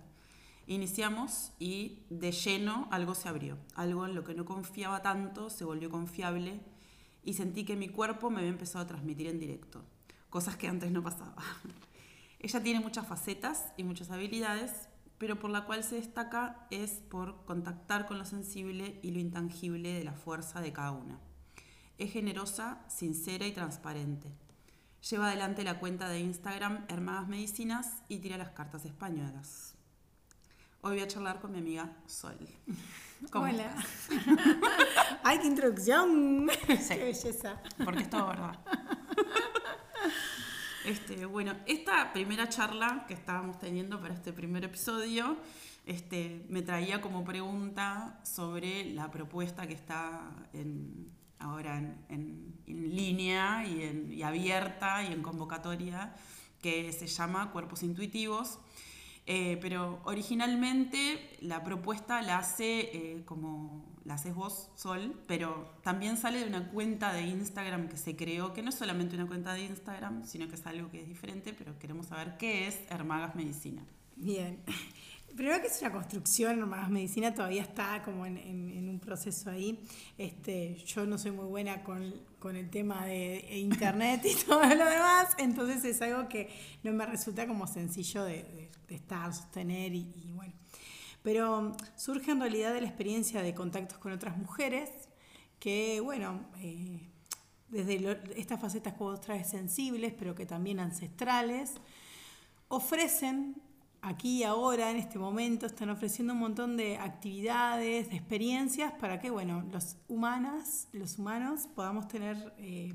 Iniciamos 0.66 1.54
y 1.58 2.04
de 2.10 2.34
lleno 2.34 2.90
algo 2.92 3.16
se 3.16 3.30
abrió. 3.30 3.58
Algo 3.76 4.06
en 4.06 4.14
lo 4.14 4.26
que 4.26 4.36
no 4.36 4.44
confiaba 4.44 5.02
tanto 5.02 5.50
se 5.50 5.64
volvió 5.64 5.90
confiable 5.90 6.60
y 7.24 7.36
sentí 7.36 7.64
que 7.64 7.78
mi 7.78 7.88
cuerpo 7.88 8.30
me 8.30 8.40
había 8.40 8.50
empezado 8.50 8.84
a 8.84 8.88
transmitir 8.88 9.28
en 9.28 9.40
directo, 9.40 9.86
cosas 10.30 10.58
que 10.58 10.68
antes 10.68 10.92
no 10.92 11.02
pasaba. 11.02 11.42
Ella 12.40 12.62
tiene 12.62 12.82
muchas 12.82 13.08
facetas 13.08 13.72
y 13.78 13.86
muchas 13.86 14.12
habilidades, 14.12 14.90
pero 15.18 15.40
por 15.40 15.50
la 15.50 15.66
cual 15.66 15.84
se 15.84 15.96
destaca 15.96 16.68
es 16.70 16.92
por 16.92 17.44
contactar 17.46 18.06
con 18.06 18.18
lo 18.18 18.26
sensible 18.26 19.00
y 19.02 19.12
lo 19.12 19.20
intangible 19.20 19.94
de 19.94 20.04
la 20.04 20.14
fuerza 20.14 20.62
de 20.62 20.74
cada 20.74 20.92
una. 20.92 21.20
Es 21.98 22.12
generosa, 22.12 22.84
sincera 22.88 23.48
y 23.48 23.52
transparente. 23.52 24.30
Lleva 25.10 25.28
adelante 25.28 25.64
la 25.64 25.80
cuenta 25.80 26.10
de 26.10 26.20
Instagram 26.20 26.86
Hermanas 26.90 27.28
Medicinas 27.28 28.04
y 28.08 28.20
tira 28.20 28.38
las 28.38 28.50
cartas 28.52 28.86
españolas. 28.86 29.76
Hoy 30.82 30.94
voy 30.94 31.02
a 31.02 31.08
charlar 31.08 31.40
con 31.40 31.52
mi 31.52 31.60
amiga 31.60 31.92
Sol. 32.06 32.38
Hola. 33.34 33.76
¡Ay, 35.24 35.40
qué 35.40 35.48
introducción! 35.48 36.50
Sí. 36.68 36.96
¡Qué 36.96 37.04
belleza! 37.04 37.62
Porque 37.84 38.04
es 38.04 38.10
todo 38.10 38.28
verdad. 38.28 38.60
Este, 40.88 41.26
bueno, 41.26 41.54
esta 41.66 42.14
primera 42.14 42.48
charla 42.48 43.04
que 43.10 43.14
estábamos 43.14 43.60
teniendo 43.60 44.00
para 44.00 44.14
este 44.14 44.32
primer 44.32 44.64
episodio 44.64 45.36
este, 45.86 46.46
me 46.48 46.62
traía 46.62 47.02
como 47.02 47.26
pregunta 47.26 48.22
sobre 48.24 48.86
la 48.94 49.12
propuesta 49.12 49.68
que 49.68 49.74
está 49.74 50.22
ahora 51.40 51.78
en 52.08 52.54
línea 52.68 53.66
y, 53.68 53.84
en- 53.84 54.14
y 54.14 54.24
abierta 54.24 55.04
y 55.04 55.12
en 55.12 55.22
convocatoria, 55.22 56.16
que 56.62 56.94
se 56.94 57.08
llama 57.08 57.52
Cuerpos 57.52 57.84
Intuitivos. 57.84 58.58
Eh, 59.30 59.58
pero 59.62 60.00
originalmente 60.06 61.38
la 61.42 61.62
propuesta 61.62 62.22
la 62.22 62.38
hace 62.38 62.80
eh, 62.80 63.24
como 63.26 63.86
la 64.06 64.14
haces 64.14 64.34
vos, 64.34 64.70
Sol, 64.76 65.22
pero 65.28 65.76
también 65.84 66.16
sale 66.16 66.40
de 66.40 66.48
una 66.48 66.70
cuenta 66.70 67.12
de 67.12 67.24
Instagram 67.24 67.90
que 67.90 67.98
se 67.98 68.16
creó, 68.16 68.54
que 68.54 68.62
no 68.62 68.70
es 68.70 68.76
solamente 68.76 69.16
una 69.16 69.28
cuenta 69.28 69.54
de 69.54 69.66
Instagram, 69.66 70.26
sino 70.26 70.48
que 70.48 70.56
es 70.56 70.66
algo 70.66 70.90
que 70.90 71.02
es 71.02 71.08
diferente, 71.10 71.54
pero 71.54 71.78
queremos 71.78 72.08
saber 72.08 72.38
qué 72.38 72.68
es 72.68 72.80
Hermagas 72.90 73.36
Medicina. 73.36 73.84
Bien. 74.16 74.64
Primero 75.36 75.60
que 75.60 75.68
es 75.68 75.82
una 75.82 75.92
construcción, 75.92 76.68
más 76.70 76.90
medicina 76.90 77.34
todavía 77.34 77.62
está 77.62 78.02
como 78.04 78.26
en, 78.26 78.90
un 78.90 79.00
proceso 79.00 79.50
ahí. 79.52 79.78
Este, 80.18 80.76
yo 80.86 81.06
no 81.06 81.18
soy 81.18 81.32
muy 81.32 81.46
buena 81.46 81.84
con, 81.84 82.16
con 82.40 82.56
el 82.56 82.70
tema 82.70 83.06
de 83.06 83.58
internet 83.58 84.22
y 84.24 84.36
todo 84.46 84.64
lo 84.64 84.86
demás, 84.86 85.36
entonces 85.38 85.84
es 85.84 86.02
algo 86.02 86.30
que 86.30 86.50
no 86.82 86.94
me 86.94 87.06
resulta 87.06 87.46
como 87.46 87.68
sencillo 87.68 88.24
de 88.24 88.67
estar, 88.96 89.34
sostener 89.34 89.94
y, 89.94 90.32
bueno. 90.34 90.54
Pero 91.24 91.76
surge 91.96 92.32
en 92.32 92.40
realidad 92.40 92.74
de 92.74 92.82
la 92.82 92.88
experiencia 92.88 93.42
de 93.42 93.54
contactos 93.54 93.98
con 93.98 94.12
otras 94.12 94.38
mujeres 94.38 94.90
que, 95.60 96.00
bueno, 96.00 96.46
eh, 96.62 97.02
desde 97.70 98.22
estas 98.40 98.60
facetas 98.60 98.94
que 98.94 99.00
vos 99.00 99.20
traes 99.20 99.50
sensibles, 99.50 100.14
pero 100.18 100.36
que 100.36 100.46
también 100.46 100.80
ancestrales, 100.80 101.74
ofrecen 102.70 103.62
aquí 104.02 104.44
ahora, 104.44 104.92
en 104.92 104.98
este 104.98 105.20
momento, 105.20 105.66
están 105.66 105.90
ofreciendo 105.90 106.34
un 106.34 106.40
montón 106.40 106.78
de 106.78 106.98
actividades, 106.98 108.10
de 108.10 108.16
experiencias 108.16 108.94
para 108.94 109.20
que, 109.20 109.30
bueno, 109.30 109.66
los 109.72 109.98
humanas, 110.08 110.88
los 110.94 111.18
humanos 111.18 111.68
podamos 111.76 112.08
tener, 112.08 112.54
eh, 112.58 112.94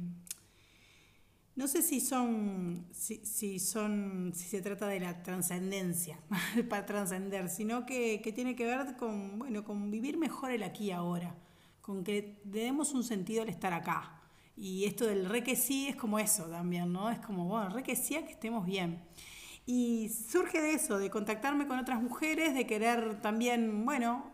no 1.55 1.69
sé 1.69 1.83
si 1.83 2.01
son, 2.01 2.87
si, 2.93 3.25
si 3.27 3.59
son, 3.59 4.33
si 4.35 4.49
se 4.49 4.63
trata 4.63 4.87
de 4.87 5.01
la 5.01 5.23
trascendencia, 5.23 6.19
para 6.69 6.87
trascender, 6.87 7.49
sino 7.49 7.85
que, 7.85 8.21
que 8.23 8.33
tiene 8.33 8.57
que 8.57 8.65
ver 8.65 8.97
con, 8.97 9.39
bueno, 9.39 9.65
con 9.65 9.91
vivir 9.91 10.17
mejor 10.17 10.51
el 10.51 10.63
aquí 10.63 10.87
y 10.87 10.91
ahora, 10.93 11.35
con 11.81 12.05
que 12.05 12.41
le 12.51 12.65
demos 12.65 12.95
un 12.95 13.05
sentido 13.05 13.43
al 13.43 13.49
estar 13.49 13.73
acá. 13.73 14.19
Y 14.57 14.85
esto 14.85 15.07
del 15.07 15.27
re 15.27 15.43
que 15.43 15.57
sí 15.57 15.89
es 15.89 15.97
como 15.97 16.19
eso 16.19 16.45
también, 16.45 16.93
¿no? 16.93 17.11
Es 17.11 17.19
como, 17.19 17.47
bueno, 17.47 17.71
re 17.71 17.83
que 17.83 17.97
sí 17.97 18.17
a 18.17 18.25
que 18.25 18.33
estemos 18.33 18.67
bien. 18.67 19.03
Y 19.67 20.09
surge 20.09 20.61
de 20.61 20.75
eso, 20.75 20.99
de 20.99 21.11
contactarme 21.11 21.67
con 21.67 21.79
otras 21.79 22.03
mujeres, 22.03 22.55
de 22.55 22.67
querer 22.67 23.21
también, 23.21 23.85
bueno, 23.85 24.32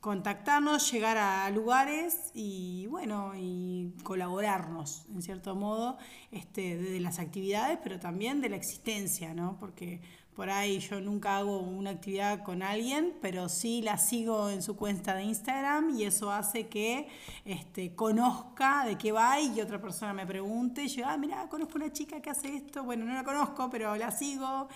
contactarnos, 0.00 0.90
llegar 0.92 1.16
a 1.18 1.48
lugares 1.50 2.30
y, 2.34 2.86
bueno, 2.88 3.32
y 3.36 3.92
colaborarnos, 4.04 5.06
en 5.12 5.22
cierto 5.22 5.56
modo, 5.56 5.98
este, 6.30 6.76
de 6.76 7.00
las 7.00 7.18
actividades, 7.18 7.78
pero 7.82 7.98
también 7.98 8.40
de 8.40 8.48
la 8.48 8.56
existencia, 8.56 9.34
¿no? 9.34 9.56
Porque 9.58 10.00
por 10.36 10.50
ahí 10.50 10.78
yo 10.78 11.00
nunca 11.00 11.36
hago 11.38 11.58
una 11.58 11.90
actividad 11.90 12.44
con 12.44 12.62
alguien, 12.62 13.12
pero 13.20 13.48
sí 13.48 13.82
la 13.82 13.98
sigo 13.98 14.50
en 14.50 14.62
su 14.62 14.76
cuenta 14.76 15.14
de 15.16 15.24
Instagram 15.24 15.98
y 15.98 16.04
eso 16.04 16.30
hace 16.30 16.68
que 16.68 17.08
este, 17.44 17.96
conozca 17.96 18.84
de 18.86 18.96
qué 18.96 19.10
va 19.10 19.40
y 19.40 19.60
otra 19.60 19.80
persona 19.80 20.12
me 20.14 20.26
pregunte. 20.26 20.84
Y 20.84 20.88
yo, 20.88 21.06
ah, 21.06 21.16
mira, 21.16 21.48
conozco 21.48 21.76
una 21.76 21.92
chica 21.92 22.20
que 22.22 22.30
hace 22.30 22.54
esto. 22.54 22.84
Bueno, 22.84 23.04
no 23.04 23.14
la 23.14 23.24
conozco, 23.24 23.68
pero 23.68 23.96
la 23.96 24.12
sigo. 24.12 24.68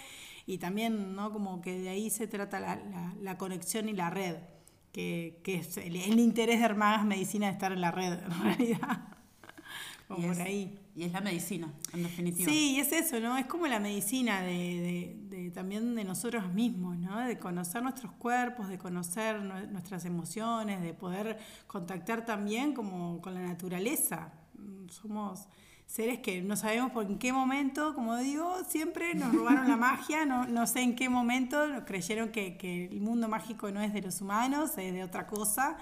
Y 0.47 0.59
también, 0.59 1.15
¿no? 1.15 1.33
Como 1.33 1.61
que 1.61 1.79
de 1.79 1.91
ahí 1.91 2.11
se 2.11 2.27
trata 2.27 2.59
la, 2.59 2.75
la- 2.77 3.15
la 3.21 3.39
conexión 3.39 3.89
y 3.89 3.93
la 3.93 4.11
red, 4.11 4.37
que, 4.93 5.41
que 5.43 5.57
es 5.57 5.77
el, 5.79 5.97
el 5.97 6.19
interés 6.21 6.59
de 6.61 6.65
Hermanas 6.67 7.05
Medicina 7.05 7.47
de 7.47 7.53
estar 7.53 7.73
en 7.73 7.81
la 7.81 7.91
red, 7.91 8.13
en 8.13 8.43
realidad. 8.43 9.09
Como 10.09 10.21
Y 10.21 10.23
por 10.27 10.33
es- 10.33 10.41
ahí. 10.41 10.79
Y 10.95 11.05
es 11.05 11.13
la 11.13 11.23
medicina, 11.23 11.73
en 11.95 12.03
definitiva. 12.03 12.51
Sí, 12.53 12.75
y 12.77 12.81
es 12.81 12.93
eso, 12.93 13.19
¿no? 13.19 13.39
Es 13.39 13.47
como 13.47 13.67
la 13.67 13.81
medicina 13.81 14.43
de, 14.43 15.17
de- 15.31 15.37
de- 15.45 15.51
también 15.51 15.95
de 15.95 16.05
nosotros 16.05 16.53
mismos, 16.53 16.99
¿no? 16.99 17.19
De 17.21 17.39
conocer 17.39 17.83
nuestros 17.83 18.13
cuerpos, 18.13 18.69
de 18.69 18.77
conocer 18.77 19.41
nue- 19.41 19.69
nuestras 19.71 20.05
emociones, 20.05 20.83
de 20.83 20.93
poder 20.93 21.39
contactar 21.67 22.27
también 22.27 22.75
como 22.75 23.23
con 23.23 23.33
la 23.33 23.41
naturaleza. 23.41 24.35
Mm, 24.59 24.89
Somos 24.91 25.49
seres 25.93 26.21
que 26.21 26.41
no 26.41 26.57
sabemos 26.57 26.91
por 26.91 27.05
en 27.05 27.19
qué 27.19 27.35
momento, 27.35 27.95
como 27.95 28.17
digo, 28.17 28.57
siempre 28.67 29.15
nos 29.15 29.35
robaron 29.35 29.69
la 29.69 29.77
magia, 29.77 30.25
no, 30.25 30.47
no 30.47 30.67
sé 30.67 30.81
en 30.81 30.97
qué 30.97 31.11
momento 31.11 31.69
nos 31.69 31.85
creyeron 31.85 32.31
que, 32.31 32.57
que 32.57 32.87
el 32.87 33.03
mundo 33.03 33.29
mágico 33.29 33.71
no 33.71 33.83
es 33.83 33.93
de 33.93 34.01
los 34.01 34.23
humanos, 34.23 34.71
es 34.79 34.95
de 34.95 35.05
otra 35.05 35.27
cosa. 35.27 35.77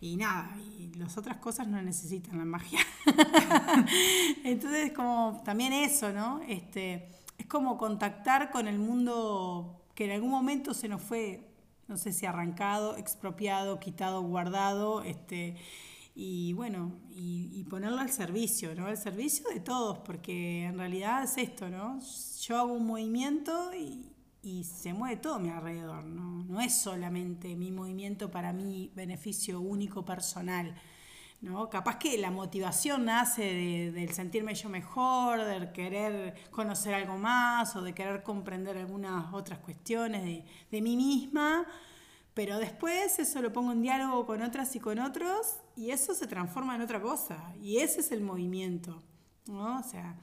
Y 0.00 0.16
nada, 0.16 0.56
y 0.78 0.90
las 0.94 1.18
otras 1.18 1.36
cosas 1.36 1.68
no 1.68 1.82
necesitan 1.82 2.38
la 2.38 2.46
magia. 2.46 2.78
Entonces, 4.44 4.92
como 4.92 5.42
también 5.44 5.74
eso, 5.74 6.10
¿no? 6.10 6.40
Este, 6.48 7.10
es 7.36 7.44
como 7.44 7.76
contactar 7.76 8.50
con 8.50 8.66
el 8.66 8.78
mundo 8.78 9.84
que 9.94 10.06
en 10.06 10.12
algún 10.12 10.30
momento 10.30 10.72
se 10.72 10.88
nos 10.88 11.02
fue, 11.02 11.52
no 11.86 11.98
sé 11.98 12.14
si 12.14 12.24
arrancado, 12.24 12.96
expropiado, 12.96 13.78
quitado, 13.78 14.22
guardado, 14.22 15.02
este, 15.02 15.58
y 16.22 16.52
bueno, 16.52 16.92
y, 17.10 17.64
ponerlo 17.70 17.98
al 17.98 18.10
servicio, 18.10 18.74
¿no? 18.74 18.86
Al 18.86 18.98
servicio 18.98 19.48
de 19.48 19.60
todos, 19.60 19.98
porque 20.00 20.64
en 20.64 20.76
realidad 20.76 21.22
es 21.24 21.38
esto, 21.38 21.70
¿no? 21.70 21.98
Yo 22.42 22.58
hago 22.58 22.72
un 22.74 22.84
movimiento 22.86 23.72
y, 23.74 24.12
y 24.42 24.64
se 24.64 24.92
mueve 24.92 25.16
todo 25.16 25.36
a 25.36 25.38
mi 25.38 25.48
alrededor, 25.48 26.04
¿no? 26.04 26.44
No 26.44 26.60
es 26.60 26.74
solamente 26.74 27.54
mi 27.56 27.70
movimiento 27.70 28.30
para 28.30 28.52
mi 28.52 28.90
beneficio 28.94 29.60
único 29.60 30.04
personal, 30.04 30.74
¿no? 31.40 31.70
Capaz 31.70 31.96
que 31.98 32.18
la 32.18 32.30
motivación 32.30 33.06
nace 33.06 33.42
de- 33.42 33.92
del 33.92 34.10
sentirme 34.12 34.54
yo 34.54 34.68
mejor, 34.68 35.44
del 35.44 35.72
querer 35.72 36.34
conocer 36.50 36.92
algo 36.94 37.16
más 37.16 37.76
o 37.76 37.82
de 37.82 37.94
querer 37.94 38.22
comprender 38.22 38.76
algunas 38.76 39.32
otras 39.32 39.58
cuestiones 39.60 40.22
de, 40.24 40.44
de 40.70 40.82
mí 40.82 40.96
misma, 40.96 41.66
pero 42.34 42.58
después 42.58 43.18
eso 43.18 43.42
lo 43.42 43.52
pongo 43.52 43.72
en 43.72 43.82
diálogo 43.82 44.26
con 44.26 44.42
otras 44.42 44.74
y 44.76 44.80
con 44.80 44.98
otros 44.98 45.56
y 45.80 45.92
eso 45.92 46.14
se 46.14 46.26
transforma 46.26 46.74
en 46.74 46.82
otra 46.82 47.00
cosa 47.00 47.54
y 47.62 47.78
ese 47.78 48.00
es 48.00 48.12
el 48.12 48.20
movimiento, 48.20 49.02
¿no? 49.46 49.78
O 49.78 49.82
sea, 49.82 50.14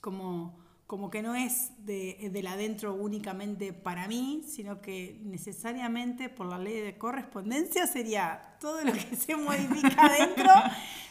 como, 0.00 0.56
como 0.86 1.10
que 1.10 1.20
no 1.20 1.34
es 1.34 1.72
de, 1.84 2.30
del 2.32 2.46
adentro 2.46 2.94
únicamente 2.94 3.72
para 3.72 4.06
mí, 4.06 4.44
sino 4.46 4.80
que 4.80 5.18
necesariamente 5.24 6.28
por 6.28 6.46
la 6.46 6.58
ley 6.58 6.80
de 6.80 6.96
correspondencia 6.96 7.88
sería 7.88 8.56
todo 8.60 8.84
lo 8.84 8.92
que 8.92 9.16
se 9.16 9.34
modifica 9.34 10.06
adentro 10.06 10.52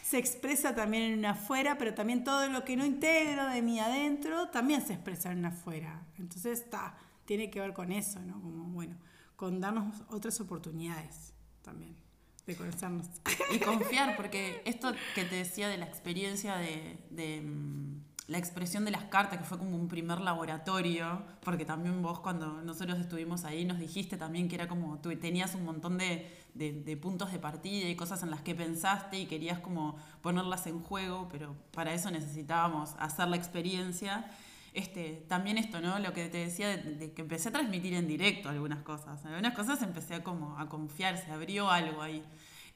se 0.02 0.16
expresa 0.16 0.74
también 0.74 1.02
en 1.02 1.18
una 1.18 1.32
afuera, 1.32 1.76
pero 1.76 1.92
también 1.92 2.24
todo 2.24 2.48
lo 2.48 2.64
que 2.64 2.74
no 2.74 2.86
integro 2.86 3.48
de 3.48 3.60
mí 3.60 3.80
adentro 3.80 4.48
también 4.48 4.80
se 4.80 4.94
expresa 4.94 5.30
en 5.30 5.40
una 5.40 5.48
afuera. 5.48 6.06
Entonces 6.16 6.60
está, 6.60 6.96
tiene 7.26 7.50
que 7.50 7.60
ver 7.60 7.74
con 7.74 7.92
eso, 7.92 8.18
¿no? 8.20 8.40
Como 8.40 8.64
bueno, 8.70 8.96
con 9.36 9.60
darnos 9.60 10.04
otras 10.08 10.40
oportunidades 10.40 11.34
también 11.60 12.07
de 12.52 12.56
conocernos. 12.56 13.06
Y 13.52 13.58
confiar, 13.60 14.16
porque 14.16 14.62
esto 14.64 14.92
que 15.14 15.24
te 15.24 15.36
decía 15.36 15.68
de 15.68 15.78
la 15.78 15.84
experiencia 15.86 16.56
de, 16.56 16.98
de, 17.10 17.40
mm, 17.42 18.00
la 18.28 18.36
expresión 18.38 18.84
de 18.84 18.90
las 18.90 19.04
cartas, 19.04 19.38
que 19.38 19.44
fue 19.44 19.56
como 19.58 19.74
un 19.76 19.88
primer 19.88 20.20
laboratorio, 20.20 21.22
porque 21.42 21.64
también 21.64 22.02
vos 22.02 22.20
cuando 22.20 22.60
nosotros 22.62 22.98
estuvimos 22.98 23.44
ahí 23.44 23.64
nos 23.64 23.78
dijiste 23.78 24.16
también 24.18 24.48
que 24.48 24.54
era 24.56 24.68
como 24.68 24.98
tú 24.98 25.08
tenías 25.16 25.54
un 25.54 25.64
montón 25.64 25.96
de, 25.96 26.30
de- 26.54 26.72
de 26.72 26.96
puntos 26.98 27.32
de 27.32 27.38
partida 27.38 27.88
y 27.88 27.96
cosas 27.96 28.22
en 28.22 28.30
las 28.30 28.42
que 28.42 28.54
pensaste 28.54 29.18
y 29.18 29.26
querías 29.26 29.60
como 29.60 29.96
ponerlas 30.20 30.66
en 30.66 30.82
juego, 30.82 31.28
pero 31.30 31.54
para 31.72 31.94
eso 31.94 32.10
necesitábamos 32.10 32.94
hacer 32.98 33.28
la 33.28 33.36
experiencia. 33.36 34.30
Este, 34.78 35.24
también 35.26 35.58
esto, 35.58 35.80
¿no? 35.80 35.98
Lo 35.98 36.12
que 36.12 36.28
te 36.28 36.38
decía 36.38 36.68
de, 36.68 36.76
de 36.94 37.12
que 37.12 37.22
empecé 37.22 37.48
a 37.48 37.52
transmitir 37.52 37.94
en 37.94 38.06
directo 38.06 38.48
algunas 38.48 38.84
cosas. 38.84 39.24
Algunas 39.24 39.52
cosas 39.52 39.82
empecé 39.82 40.14
a 40.14 40.22
como 40.22 40.56
a 40.56 40.68
confiar, 40.68 41.18
se 41.18 41.32
abrió 41.32 41.68
algo 41.68 42.00
ahí. 42.00 42.22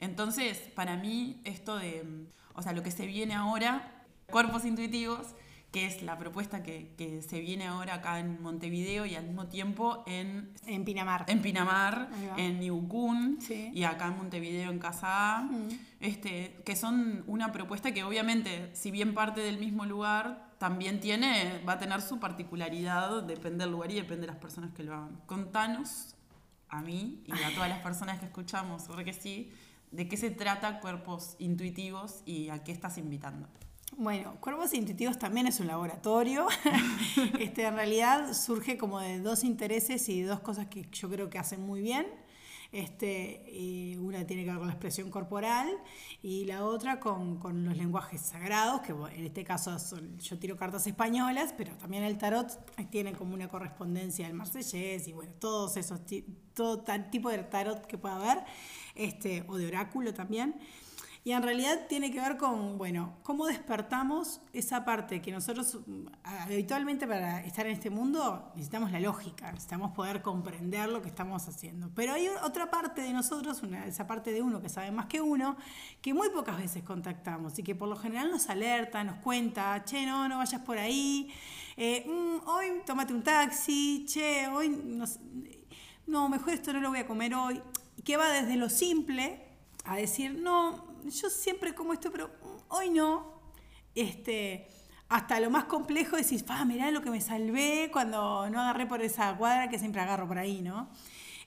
Entonces, 0.01 0.59
para 0.75 0.97
mí, 0.97 1.41
esto 1.45 1.77
de, 1.77 2.03
mm, 2.03 2.27
o 2.55 2.63
sea, 2.63 2.73
lo 2.73 2.83
que 2.83 2.91
se 2.91 3.07
viene 3.07 3.35
ahora, 3.35 4.05
cuerpos 4.27 4.65
intuitivos, 4.65 5.29
que 5.71 5.87
es 5.87 6.03
la 6.03 6.19
propuesta 6.19 6.65
que, 6.65 6.93
que, 6.99 7.23
se 7.23 7.41
viene 7.41 7.69
ahora 7.69 7.95
acá 7.95 8.19
en 8.19 8.43
Montevideo 8.43 9.07
y 9.07 9.15
al 9.15 9.25
mismo 9.25 9.47
tiempo 9.47 10.03
en, 10.09 10.53
en 10.67 10.85
Pinamar. 10.85 11.25
En 11.29 11.41
Pinamar, 11.41 12.11
en 12.37 12.61
Ibucún 12.63 13.39
y 13.49 13.85
acá 13.85 14.09
en 14.09 14.19
Montevideo 14.19 14.73
en 14.73 14.81
Casa 14.81 15.39
A, 15.39 15.51
este, 16.01 16.61
que 16.65 16.75
son 16.75 17.23
una 17.29 17.53
propuesta 17.53 17.93
que 17.93 18.03
obviamente, 18.03 18.71
si 18.75 18.91
bien 18.91 19.15
parte 19.15 19.41
del 19.41 19.59
mismo 19.59 19.87
lugar, 19.87 20.52
también 20.63 21.01
tiene, 21.01 21.61
va 21.69 21.73
a 21.73 21.79
tener 21.81 22.01
su 22.01 22.21
particularidad, 22.21 23.25
depende 23.25 23.65
del 23.65 23.73
lugar 23.73 23.91
y 23.91 23.97
depende 23.97 24.21
de 24.21 24.27
las 24.29 24.37
personas 24.37 24.71
que 24.71 24.85
lo 24.85 24.95
hagan. 24.95 25.21
Contanos 25.27 26.15
a 26.69 26.81
mí 26.81 27.21
y 27.27 27.33
a 27.33 27.53
todas 27.53 27.69
las 27.69 27.81
personas 27.81 28.21
que 28.21 28.27
escuchamos, 28.27 28.85
sobre 28.85 29.05
que 29.05 29.13
sí, 29.13 29.51
de 29.91 30.07
qué 30.07 30.17
se 30.17 30.31
trata 30.31 30.79
Cuerpos 30.79 31.35
Intuitivos 31.41 32.23
y 32.27 32.49
a 32.51 32.63
qué 32.63 32.71
estás 32.71 32.97
invitando. 32.97 33.49
Bueno, 33.97 34.37
Cuerpos 34.39 34.73
Intuitivos 34.73 35.19
también 35.19 35.49
es 35.49 35.59
un 35.59 35.67
laboratorio. 35.67 36.47
este, 37.41 37.67
en 37.67 37.75
realidad 37.75 38.33
surge 38.33 38.79
como 38.79 39.01
de 39.01 39.19
dos 39.19 39.43
intereses 39.43 40.09
y 40.09 40.23
dos 40.23 40.39
cosas 40.39 40.69
que 40.69 40.87
yo 40.93 41.11
creo 41.11 41.29
que 41.29 41.41
hacen 41.41 41.61
muy 41.61 41.81
bien. 41.81 42.07
Este, 42.73 43.99
una 44.01 44.27
tiene 44.27 44.45
que 44.45 44.49
ver 44.49 44.59
con 44.59 44.67
la 44.67 44.73
expresión 44.73 45.11
corporal 45.11 45.69
y 46.23 46.47
la 46.47 46.65
otra 46.65 47.01
con, 47.01 47.37
con 47.37 47.67
los 47.67 47.77
lenguajes 47.77 48.23
sagrados, 48.23 48.81
que 48.81 48.93
en 48.93 49.27
este 49.27 49.45
caso 49.45 49.77
yo 50.19 50.39
tiro 50.39 50.57
cartas 50.57 50.87
españolas, 50.87 51.53
pero 51.55 51.77
también 51.77 52.03
el 52.03 52.17
tarot 52.17 52.49
tiene 52.89 53.13
como 53.13 53.35
una 53.35 53.47
correspondencia 53.47 54.27
al 54.27 54.33
marsellés 54.33 55.07
y 55.07 55.13
bueno, 55.13 55.33
todos 55.39 55.77
esos, 55.77 56.01
todo 56.55 56.83
tipo 57.11 57.29
de 57.29 57.39
tarot 57.45 57.87
que 57.87 57.99
pueda 57.99 58.17
haber, 58.17 58.45
este, 58.95 59.45
o 59.49 59.59
de 59.59 59.67
oráculo 59.67 60.15
también. 60.15 60.59
Y 61.25 61.31
en 61.31 61.43
realidad 61.45 61.87
tiene 61.89 62.11
que 62.11 62.21
ver 62.21 62.37
con, 62.37 62.79
bueno, 62.79 63.15
cómo 63.23 63.47
despertamos 63.47 64.41
esa 64.53 64.85
parte 64.85 65.23
que 65.23 65.31
nosotros 65.31 65.79
mm, 65.87 66.07
habitualmente 66.25 67.07
para 67.07 67.45
estar 67.45 67.65
en 67.65 67.73
este 67.73 67.91
mundo 67.91 68.51
necesitamos 68.57 68.91
la 68.91 68.99
lógica, 68.99 69.53
necesitamos 69.53 69.93
poder 69.93 70.21
comprender 70.21 70.89
lo 70.89 71.01
que 71.01 71.09
estamos 71.09 71.47
haciendo. 71.47 71.91
Pero 71.95 72.15
hay 72.15 72.27
otra 72.43 72.73
parte 72.73 73.03
de 73.03 73.13
nosotros, 73.13 73.63
una, 73.63 73.87
esa 73.87 74.05
parte 74.09 74.33
de 74.33 74.43
uno 74.43 74.61
que 74.61 74.69
sabe 74.69 74.91
más 74.91 75.07
que 75.07 75.21
uno, 75.21 75.57
que 76.01 76.13
muy 76.13 76.29
pocas 76.31 76.57
veces 76.59 76.83
contactamos 76.83 77.57
y 77.57 77.63
que 77.63 77.77
por 77.77 77.89
lo 77.89 77.95
general 77.95 78.29
nos 78.29 78.49
alerta, 78.49 79.05
nos 79.05 79.19
cuenta, 79.19 79.85
che, 79.85 80.05
no, 80.05 80.29
no 80.29 80.39
vayas 80.39 80.63
por 80.63 80.77
ahí, 80.77 81.33
eh, 81.77 82.05
mm, 82.05 82.49
hoy 82.49 82.67
tómate 82.85 83.15
un 83.15 83.23
taxi, 83.23 84.05
che, 84.09 84.49
hoy 84.49 84.71
no, 84.71 85.05
no, 86.09 86.29
mejor 86.29 86.55
esto 86.55 86.73
no 86.73 86.81
lo 86.81 86.89
voy 86.89 86.99
a 86.99 87.07
comer 87.07 87.33
hoy, 87.33 87.63
que 88.05 88.17
va 88.17 88.29
desde 88.29 88.57
lo 88.57 88.69
simple 88.69 89.41
a 89.85 89.97
decir, 89.97 90.37
no, 90.39 90.92
yo 91.11 91.31
siempre 91.31 91.75
como 91.75 91.93
esto, 91.93 92.11
pero 92.11 92.31
hoy 92.69 92.91
no. 92.91 93.41
Este, 93.95 94.69
hasta 95.09 95.41
lo 95.41 95.51
más 95.51 95.65
complejo 95.65 96.17
decís, 96.17 96.45
ah, 96.49 96.65
mirá 96.65 96.91
lo 96.91 97.03
que 97.03 97.11
me 97.11 97.21
salvé 97.21 97.91
cuando 97.93 98.49
no 98.49 98.61
agarré 98.61 98.87
por 98.87 99.03
esa 99.03 99.37
cuadra 99.37 99.69
que 99.69 99.79
siempre 99.79 100.01
agarro 100.01 100.27
por 100.27 100.39
ahí, 100.39 100.63
¿no? 100.63 100.89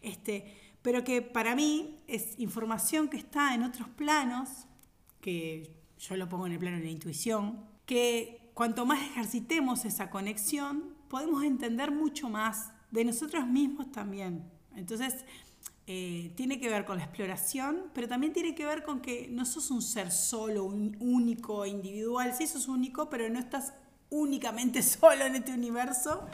Este, 0.01 0.55
pero 0.81 1.03
que 1.03 1.23
para 1.23 1.55
mí 1.55 1.99
es 2.07 2.37
información 2.39 3.09
que 3.09 3.17
está 3.17 3.55
en 3.55 3.63
otros 3.63 3.87
planos, 3.89 4.67
que 5.19 5.75
yo 5.97 6.15
lo 6.15 6.29
pongo 6.29 6.45
en 6.45 6.53
el 6.53 6.59
plano 6.59 6.77
de 6.77 6.83
la 6.83 6.91
intuición, 6.91 7.65
que 7.87 8.51
cuanto 8.53 8.85
más 8.85 9.01
ejercitemos 9.01 9.83
esa 9.85 10.11
conexión, 10.11 10.95
podemos 11.09 11.43
entender 11.43 11.91
mucho 11.91 12.29
más 12.29 12.71
de 12.91 13.03
nosotros 13.03 13.47
mismos 13.47 13.91
también. 13.91 14.43
Entonces, 14.75 15.25
eh, 15.87 16.31
tiene 16.35 16.59
que 16.59 16.67
ver 16.67 16.83
con 16.83 16.97
la 16.97 17.03
exploración, 17.03 17.91
pero 17.93 18.07
también 18.07 18.33
tiene 18.33 18.55
que 18.55 18.65
ver 18.65 18.83
con 18.83 19.01
que 19.01 19.27
no 19.29 19.45
sos 19.45 19.69
un 19.69 19.83
ser 19.83 20.11
solo, 20.11 20.63
un 20.63 20.97
único, 20.99 21.65
individual. 21.65 22.33
Sí, 22.35 22.47
sos 22.47 22.67
único, 22.67 23.07
pero 23.09 23.29
no 23.29 23.37
estás 23.37 23.73
únicamente 24.09 24.81
solo 24.83 25.25
en 25.25 25.35
este 25.35 25.53
universo. 25.53 26.27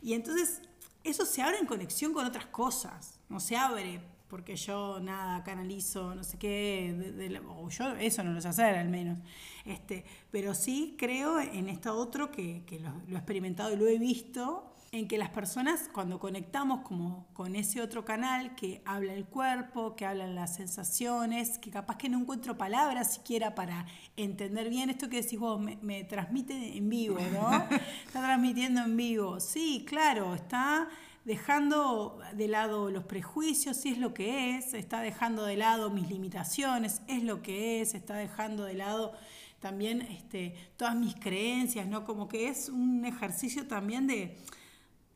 Y 0.00 0.12
entonces 0.12 0.62
eso 1.02 1.26
se 1.26 1.42
abre 1.42 1.58
en 1.58 1.66
conexión 1.66 2.12
con 2.12 2.24
otras 2.24 2.46
cosas. 2.46 3.18
No 3.28 3.40
se 3.40 3.56
abre 3.56 4.00
porque 4.28 4.56
yo 4.56 5.00
nada 5.00 5.42
canalizo, 5.44 6.14
no 6.14 6.24
sé 6.24 6.38
qué, 6.38 7.32
o 7.48 7.68
yo 7.68 7.94
eso 7.96 8.22
no 8.22 8.32
lo 8.32 8.40
sé 8.40 8.48
hacer 8.48 8.76
al 8.76 8.88
menos. 8.88 9.18
Este, 9.64 10.04
pero 10.30 10.54
sí 10.54 10.96
creo 10.98 11.40
en 11.40 11.68
esto 11.68 11.96
otro 11.96 12.30
que, 12.30 12.64
lo, 12.80 12.90
lo 13.08 13.16
he 13.16 13.18
experimentado 13.18 13.72
y 13.72 13.76
lo 13.76 13.86
he 13.86 13.98
visto 13.98 14.73
en 14.94 15.08
que 15.08 15.18
las 15.18 15.30
personas 15.30 15.90
cuando 15.92 16.20
conectamos 16.20 16.82
como 16.82 17.26
con 17.32 17.56
ese 17.56 17.82
otro 17.82 18.04
canal 18.04 18.54
que 18.54 18.80
habla 18.84 19.12
el 19.12 19.24
cuerpo, 19.24 19.96
que 19.96 20.06
hablan 20.06 20.36
las 20.36 20.54
sensaciones, 20.54 21.58
que 21.58 21.72
capaz 21.72 21.96
que 21.96 22.08
no 22.08 22.20
encuentro 22.20 22.56
palabras 22.56 23.14
siquiera 23.14 23.56
para 23.56 23.86
entender 24.16 24.70
bien 24.70 24.90
esto 24.90 25.08
que 25.08 25.20
decís 25.20 25.36
vos, 25.36 25.60
me, 25.60 26.04
transmite 26.04 26.76
en 26.76 26.88
vivo, 26.88 27.18
¿no? 27.32 27.50
está 28.06 28.20
transmitiendo 28.20 28.82
en 28.82 28.96
vivo. 28.96 29.40
Sí, 29.40 29.84
claro, 29.84 30.32
está 30.32 30.88
dejando 31.24 32.20
de 32.34 32.46
lado 32.46 32.88
los 32.88 33.02
prejuicios, 33.02 33.76
si 33.76 33.88
es 33.88 33.98
lo 33.98 34.14
que 34.14 34.56
es, 34.56 34.74
está 34.74 35.00
dejando 35.00 35.44
de 35.44 35.56
lado 35.56 35.90
mis 35.90 36.08
limitaciones, 36.08 37.02
es 37.08 37.24
lo 37.24 37.42
que 37.42 37.80
es, 37.80 37.94
está 37.94 38.14
dejando 38.14 38.62
de 38.64 38.74
lado 38.74 39.12
también 39.58 40.02
este, 40.02 40.54
todas 40.76 40.94
mis 40.94 41.16
creencias, 41.16 41.88
¿no? 41.88 42.04
Como 42.04 42.28
que 42.28 42.46
es 42.48 42.68
un 42.68 43.04
ejercicio 43.04 43.66
también 43.66 44.06
de 44.06 44.36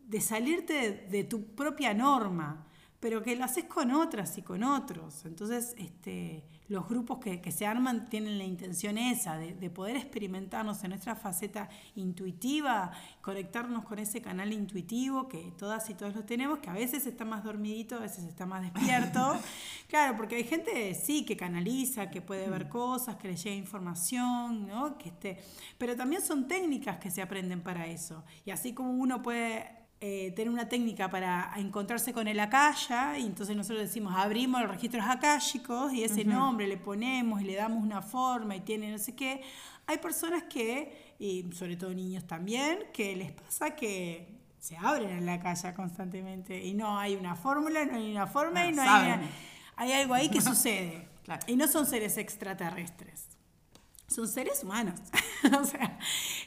de 0.08 0.20
salirte 0.22 1.06
de, 1.10 1.24
tu 1.24 1.54
propia 1.54 1.92
norma, 1.92 2.66
pero 2.98 3.22
que 3.22 3.36
lo 3.36 3.44
haces 3.44 3.64
con 3.64 3.92
otras 3.92 4.38
y 4.38 4.42
con 4.42 4.64
otros. 4.64 5.26
Entonces, 5.26 5.74
este, 5.78 6.44
los 6.68 6.88
grupos 6.88 7.18
que, 7.18 7.52
se 7.52 7.66
arman 7.66 8.08
tienen 8.08 8.38
la 8.38 8.44
intención 8.44 8.96
esa, 8.96 9.36
de, 9.36 9.70
poder 9.70 9.96
experimentarnos 9.96 10.82
en 10.82 10.90
nuestra 10.90 11.14
faceta 11.14 11.68
intuitiva, 11.94 12.90
conectarnos 13.20 13.84
con 13.84 13.98
ese 13.98 14.22
canal 14.22 14.50
intuitivo 14.50 15.28
que 15.28 15.52
todas 15.58 15.88
y 15.90 15.94
todos 15.94 16.16
lo 16.16 16.24
tenemos, 16.24 16.58
que 16.60 16.70
a 16.70 16.72
veces 16.72 17.06
está 17.06 17.26
más 17.26 17.44
dormidito, 17.44 17.96
a 17.96 18.00
veces 18.00 18.24
está 18.24 18.46
más 18.46 18.62
despierto. 18.62 19.38
claro, 19.88 20.16
porque 20.16 20.36
hay 20.36 20.44
gente, 20.44 20.94
sí, 20.94 21.26
que 21.26 21.36
canaliza, 21.36 22.10
que 22.10 22.22
puede 22.22 22.48
ver 22.48 22.70
cosas, 22.70 23.16
que 23.16 23.28
le 23.28 23.36
llega 23.36 23.54
información, 23.54 24.66
¿no? 24.66 24.96
Que 24.96 25.10
esté... 25.10 25.38
Pero 25.76 25.94
también 25.96 26.22
son 26.22 26.48
técnicas 26.48 26.96
que 26.96 27.10
se 27.10 27.20
aprenden 27.20 27.62
para 27.62 27.86
eso. 27.86 28.24
Y 28.46 28.52
así 28.52 28.72
como 28.72 28.92
uno 28.92 29.22
puede 29.22 29.78
eh, 30.00 30.32
tener 30.36 30.48
una 30.48 30.68
técnica 30.68 31.10
para 31.10 31.52
encontrarse 31.56 32.12
con 32.12 32.28
el 32.28 32.38
acaya 32.38 33.18
y 33.18 33.26
entonces 33.26 33.56
nosotros 33.56 33.80
decimos 33.80 34.14
abrimos 34.16 34.60
los 34.60 34.70
registros 34.70 35.04
akáshicos 35.04 35.92
y 35.92 36.04
ese 36.04 36.24
nombre 36.24 36.68
le 36.68 36.76
ponemos 36.76 37.40
y 37.40 37.44
le 37.44 37.56
damos 37.56 37.82
una 37.82 38.00
forma 38.00 38.54
y 38.54 38.60
tiene 38.60 38.92
no 38.92 38.98
sé 38.98 39.16
qué. 39.16 39.42
Hay 39.88 39.98
personas 39.98 40.44
que, 40.44 41.14
y 41.18 41.50
sobre 41.52 41.76
todo 41.76 41.92
niños 41.92 42.26
también, 42.28 42.78
que 42.92 43.16
les 43.16 43.32
pasa 43.32 43.74
que 43.74 44.38
se 44.60 44.76
abren 44.76 45.10
en 45.10 45.26
la 45.26 45.40
calle 45.40 45.74
constantemente 45.74 46.64
y 46.64 46.74
no 46.74 46.96
hay 46.96 47.16
una 47.16 47.34
fórmula, 47.34 47.84
no 47.84 47.96
hay 47.96 48.10
una 48.12 48.26
forma 48.28 48.66
y 48.66 48.72
no 48.72 48.82
hay, 48.82 49.20
hay 49.74 49.92
algo 49.92 50.14
ahí 50.14 50.28
que 50.28 50.40
sucede. 50.42 51.08
Y 51.46 51.56
no 51.56 51.66
son 51.66 51.86
seres 51.86 52.18
extraterrestres 52.18 53.27
son 54.08 54.26
seres 54.26 54.64
humanos. 54.64 54.98
o 55.60 55.64
sea, 55.64 55.98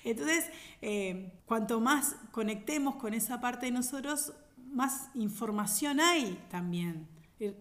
entonces, 0.04 0.46
eh, 0.82 1.32
cuanto 1.46 1.80
más 1.80 2.16
conectemos 2.32 2.96
con 2.96 3.14
esa 3.14 3.40
parte 3.40 3.68
de 3.68 3.72
nosotros, 3.72 4.34
más 4.58 5.10
información 5.16 6.00
hay 6.00 6.44
también 6.50 7.08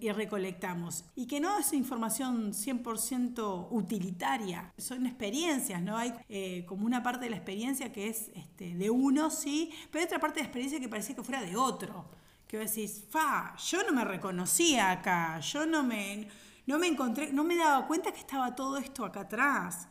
y, 0.00 0.12
recolectamos. 0.12 1.04
Y 1.16 1.26
que 1.26 1.40
no 1.40 1.58
es 1.58 1.72
información 1.72 2.52
100% 2.52 3.68
utilitaria, 3.70 4.72
son 4.76 5.06
experiencias, 5.06 5.80
¿no? 5.80 5.96
Hay 5.96 6.12
eh, 6.28 6.64
como 6.66 6.84
una 6.84 7.02
parte 7.02 7.24
de 7.24 7.30
la 7.30 7.36
experiencia 7.36 7.92
que 7.92 8.08
es 8.08 8.30
este, 8.34 8.74
de 8.74 8.90
uno, 8.90 9.30
sí, 9.30 9.70
pero 9.90 10.00
hay 10.00 10.06
otra 10.06 10.20
parte 10.20 10.36
de 10.36 10.42
la 10.42 10.46
experiencia 10.46 10.80
que 10.80 10.88
parecía 10.88 11.16
que 11.16 11.22
fuera 11.22 11.42
de 11.42 11.56
otro. 11.56 12.10
Que 12.46 12.58
decís, 12.58 13.04
fa, 13.08 13.54
yo 13.56 13.82
no 13.84 13.92
me 13.92 14.04
reconocía 14.04 14.90
acá, 14.90 15.38
yo 15.40 15.66
no 15.66 15.82
me 15.84 16.28
no 16.70 16.78
me 16.78 16.86
encontré, 16.86 17.32
no 17.32 17.42
me 17.42 17.56
daba 17.56 17.84
cuenta 17.88 18.12
que 18.12 18.20
estaba 18.20 18.54
todo 18.54 18.78
esto 18.78 19.04
acá 19.04 19.22
atrás. 19.22 19.88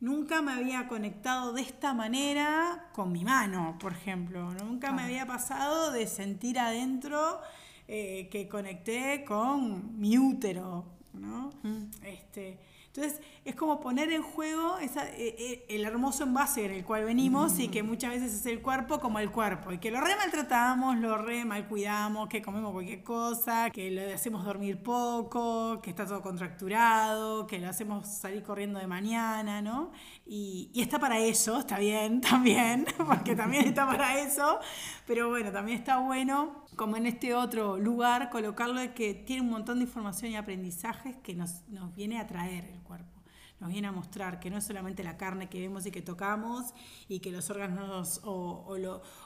Nunca 0.00 0.40
me 0.40 0.52
había 0.52 0.88
conectado 0.88 1.52
de 1.52 1.60
esta 1.60 1.92
manera 1.92 2.88
con 2.94 3.12
mi 3.12 3.22
mano, 3.22 3.76
por 3.78 3.92
ejemplo. 3.92 4.50
Nunca 4.54 4.92
me 4.92 5.02
había 5.02 5.26
pasado 5.26 5.92
de 5.92 6.06
sentir 6.06 6.58
adentro 6.58 7.38
eh, 7.86 8.30
que 8.32 8.48
conecté 8.48 9.26
con 9.26 10.00
mi 10.00 10.16
útero, 10.16 10.86
¿no? 11.12 11.50
Mm. 11.62 11.90
Este, 12.02 12.58
entonces, 12.94 13.22
es 13.46 13.54
como 13.54 13.80
poner 13.80 14.12
en 14.12 14.22
juego 14.22 14.76
esa, 14.78 15.08
eh, 15.08 15.34
eh, 15.38 15.64
el 15.70 15.86
hermoso 15.86 16.24
envase 16.24 16.66
en 16.66 16.72
el 16.72 16.84
cual 16.84 17.06
venimos 17.06 17.58
y 17.58 17.68
que 17.68 17.82
muchas 17.82 18.10
veces 18.10 18.34
es 18.34 18.44
el 18.44 18.60
cuerpo 18.60 19.00
como 19.00 19.18
el 19.18 19.30
cuerpo. 19.30 19.72
Y 19.72 19.78
que 19.78 19.90
lo 19.90 19.98
re 20.02 20.14
maltratamos, 20.14 20.98
lo 20.98 21.16
re 21.16 21.46
mal 21.46 21.66
cuidamos, 21.66 22.28
que 22.28 22.42
comemos 22.42 22.70
cualquier 22.72 23.02
cosa, 23.02 23.70
que 23.70 23.90
le 23.90 24.12
hacemos 24.12 24.44
dormir 24.44 24.82
poco, 24.82 25.80
que 25.80 25.88
está 25.88 26.04
todo 26.06 26.20
contracturado, 26.20 27.46
que 27.46 27.58
lo 27.58 27.70
hacemos 27.70 28.06
salir 28.06 28.42
corriendo 28.42 28.78
de 28.78 28.86
mañana, 28.86 29.62
¿no? 29.62 29.90
Y, 30.26 30.70
y 30.74 30.82
está 30.82 30.98
para 30.98 31.18
eso, 31.18 31.60
está 31.60 31.78
bien 31.78 32.20
también, 32.20 32.84
porque 32.98 33.34
también 33.34 33.68
está 33.68 33.86
para 33.86 34.20
eso. 34.20 34.60
Pero 35.06 35.30
bueno, 35.30 35.50
también 35.50 35.78
está 35.78 35.96
bueno, 35.96 36.61
como 36.76 36.96
en 36.96 37.06
este 37.06 37.34
otro 37.34 37.78
lugar, 37.78 38.30
colocarlo 38.30 38.80
de 38.80 38.94
que 38.94 39.14
tiene 39.14 39.42
un 39.42 39.50
montón 39.50 39.78
de 39.78 39.84
información 39.84 40.32
y 40.32 40.36
aprendizajes 40.36 41.16
que 41.18 41.34
nos, 41.34 41.68
nos 41.68 41.94
viene 41.94 42.18
a 42.18 42.26
traer 42.26 42.64
el 42.64 42.80
cuerpo 42.80 43.22
nos 43.62 43.70
viene 43.70 43.86
a 43.86 43.92
mostrar 43.92 44.40
que 44.40 44.50
no 44.50 44.58
es 44.58 44.64
solamente 44.64 45.04
la 45.04 45.16
carne 45.16 45.48
que 45.48 45.60
vemos 45.60 45.86
y 45.86 45.92
que 45.92 46.02
tocamos 46.02 46.74
y 47.08 47.20
que 47.20 47.30
los 47.30 47.48
órganos 47.48 48.20
o, 48.24 48.76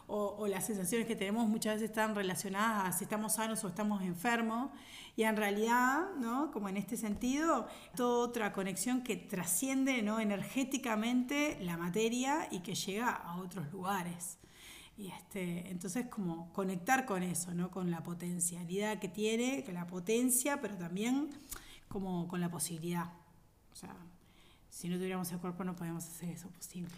o, 0.06 0.46
las 0.46 0.66
sensaciones 0.66 1.06
que 1.06 1.16
tenemos 1.16 1.48
muchas 1.48 1.76
veces 1.76 1.88
están 1.88 2.14
relacionadas 2.14 2.85
a 2.85 2.98
si 2.98 3.04
estamos 3.04 3.37
sanos 3.37 3.64
o 3.64 3.68
estamos 3.68 4.02
enfermos. 4.02 4.70
Y 5.16 5.22
en 5.22 5.38
realidad, 5.38 6.14
¿no? 6.18 6.50
como 6.52 6.68
en 6.68 6.76
este 6.76 6.98
sentido, 6.98 7.66
toda 7.96 8.26
otra 8.26 8.52
conexión 8.52 9.02
que 9.02 9.16
trasciende 9.16 10.02
¿no? 10.02 10.20
energéticamente 10.20 11.56
la 11.62 11.78
materia 11.78 12.46
y 12.50 12.61
que 12.61 12.74
llega 12.74 13.09
a 13.09 13.38
otros 13.38 13.72
lugares. 13.72 14.37
Y 14.98 15.09
este, 15.09 15.70
entonces 15.70 16.06
como 16.06 16.52
conectar 16.52 17.04
con 17.04 17.22
eso, 17.22 17.52
¿no? 17.52 17.70
Con 17.70 17.90
la 17.90 18.02
potencialidad 18.02 18.98
que 18.98 19.09
tiene, 19.09 19.62
con 19.64 19.74
la 19.74 19.87
potencia, 19.87 20.61
pero 20.61 20.76
también 20.76 21.30
como 21.88 22.26
con 22.28 22.40
la 22.40 22.50
posibilidad. 22.50 23.12
O 23.72 23.76
sea, 23.76 23.94
si 24.76 24.88
no 24.88 24.96
tuviéramos 24.96 25.32
el 25.32 25.38
cuerpo 25.38 25.64
no 25.64 25.74
podemos 25.74 26.04
hacer 26.04 26.28
eso 26.28 26.48
posible. 26.50 26.90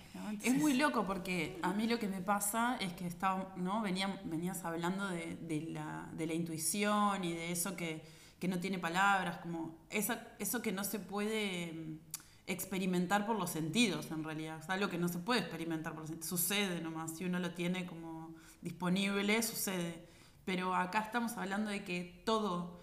es 0.43 0.55
muy 0.55 0.75
loco 0.75 1.07
porque 1.07 1.61
a 1.63 1.73
mí 1.73 1.87
lo 1.87 2.01
que 2.01 2.09
me 2.09 2.21
pasa 2.21 2.77
es 2.81 2.93
que 2.93 3.07
estaba, 3.07 3.55
¿no? 3.57 3.83
venías 3.83 4.65
hablando 4.65 5.07
de, 5.09 5.37
de, 5.37 5.61
la, 5.63 6.11
de, 6.13 6.27
la, 6.27 6.35
intuición 6.35 7.23
y 7.23 7.33
de 7.33 7.53
eso 7.53 7.77
que, 7.77 8.05
que 8.41 8.49
no 8.49 8.59
tiene 8.59 8.81
palabras, 8.81 9.39
como 9.39 9.77
esa, 9.91 10.27
eso 10.41 10.61
que 10.61 10.73
no 10.73 10.83
se 10.83 10.99
puede 10.99 12.01
experimentar 12.49 13.27
por 13.27 13.39
los 13.39 13.51
sentidos, 13.51 14.11
en 14.11 14.25
realidad. 14.25 14.59
Es 14.61 14.69
algo 14.71 14.89
que 14.89 14.99
no 14.99 15.09
se 15.09 15.19
puede 15.19 15.41
experimentar 15.41 15.93
por 15.93 16.03
los 16.03 16.11
sentidos. 16.11 16.29
Sucede 16.29 16.81
nomás. 16.81 17.17
Si 17.17 17.25
uno 17.25 17.39
lo 17.39 17.53
tiene 17.53 17.87
como 17.87 18.35
disponible, 18.63 19.41
sucede. 19.43 20.09
Pero 20.45 20.75
acá 20.75 21.01
estamos 21.01 21.37
hablando 21.37 21.71
de 21.71 21.85
que 21.85 22.23
todo, 22.25 22.81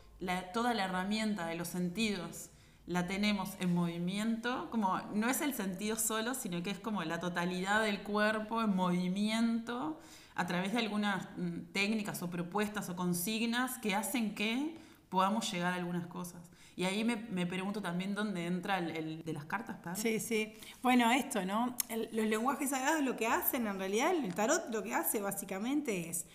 toda 0.54 0.74
la 0.74 0.86
herramienta 0.86 1.48
de 1.48 1.56
los 1.56 1.68
sentidos 1.68 2.52
la 2.86 3.08
tenemos 3.08 3.50
en 3.60 3.74
movimiento, 3.74 4.70
como 4.70 5.00
no 5.14 5.28
es 5.28 5.42
el 5.42 5.56
sentido 5.56 5.96
solo, 5.96 6.36
sino 6.36 6.62
que 6.62 6.70
es 6.70 6.80
como 6.80 7.04
la 7.04 7.20
totalidad 7.20 7.82
del 7.82 8.04
cuerpo 8.04 8.62
en 8.62 8.76
movimiento 8.76 10.00
a 10.36 10.46
través 10.46 10.74
de 10.74 10.80
algunas 10.80 11.28
mm, 11.38 11.72
técnicas 11.74 12.22
o 12.22 12.30
propuestas 12.30 12.90
o 12.90 12.96
consignas 12.96 13.80
que 13.80 13.96
hacen 13.96 14.36
que 14.36 14.78
podamos 15.10 15.52
llegar 15.52 15.74
a 15.74 15.78
algunas 15.78 16.06
cosas. 16.08 16.52
Y 16.76 16.84
ahí 16.84 17.04
me, 17.04 17.16
me 17.16 17.46
pregunto 17.46 17.82
también 17.82 18.14
dónde 18.14 18.46
entra 18.46 18.80
el, 18.80 19.24
de 19.24 19.34
las 19.34 19.46
cartas, 19.46 19.78
¿padre? 19.82 20.02
Sí, 20.02 20.20
sí. 20.20 20.54
Bueno, 20.82 21.12
esto, 21.12 21.46
¿no? 21.46 21.78
los 22.12 22.26
lenguajes 22.28 22.70
sagrados 22.70 23.02
lo 23.04 23.16
que 23.16 23.28
hacen, 23.28 23.68
en 23.68 23.80
realidad, 23.80 24.12
el 24.12 24.34
tarot 24.36 24.74
lo 24.74 24.84
que 24.84 24.94
hace 24.94 25.22
básicamente 25.22 26.10
es 26.10 26.26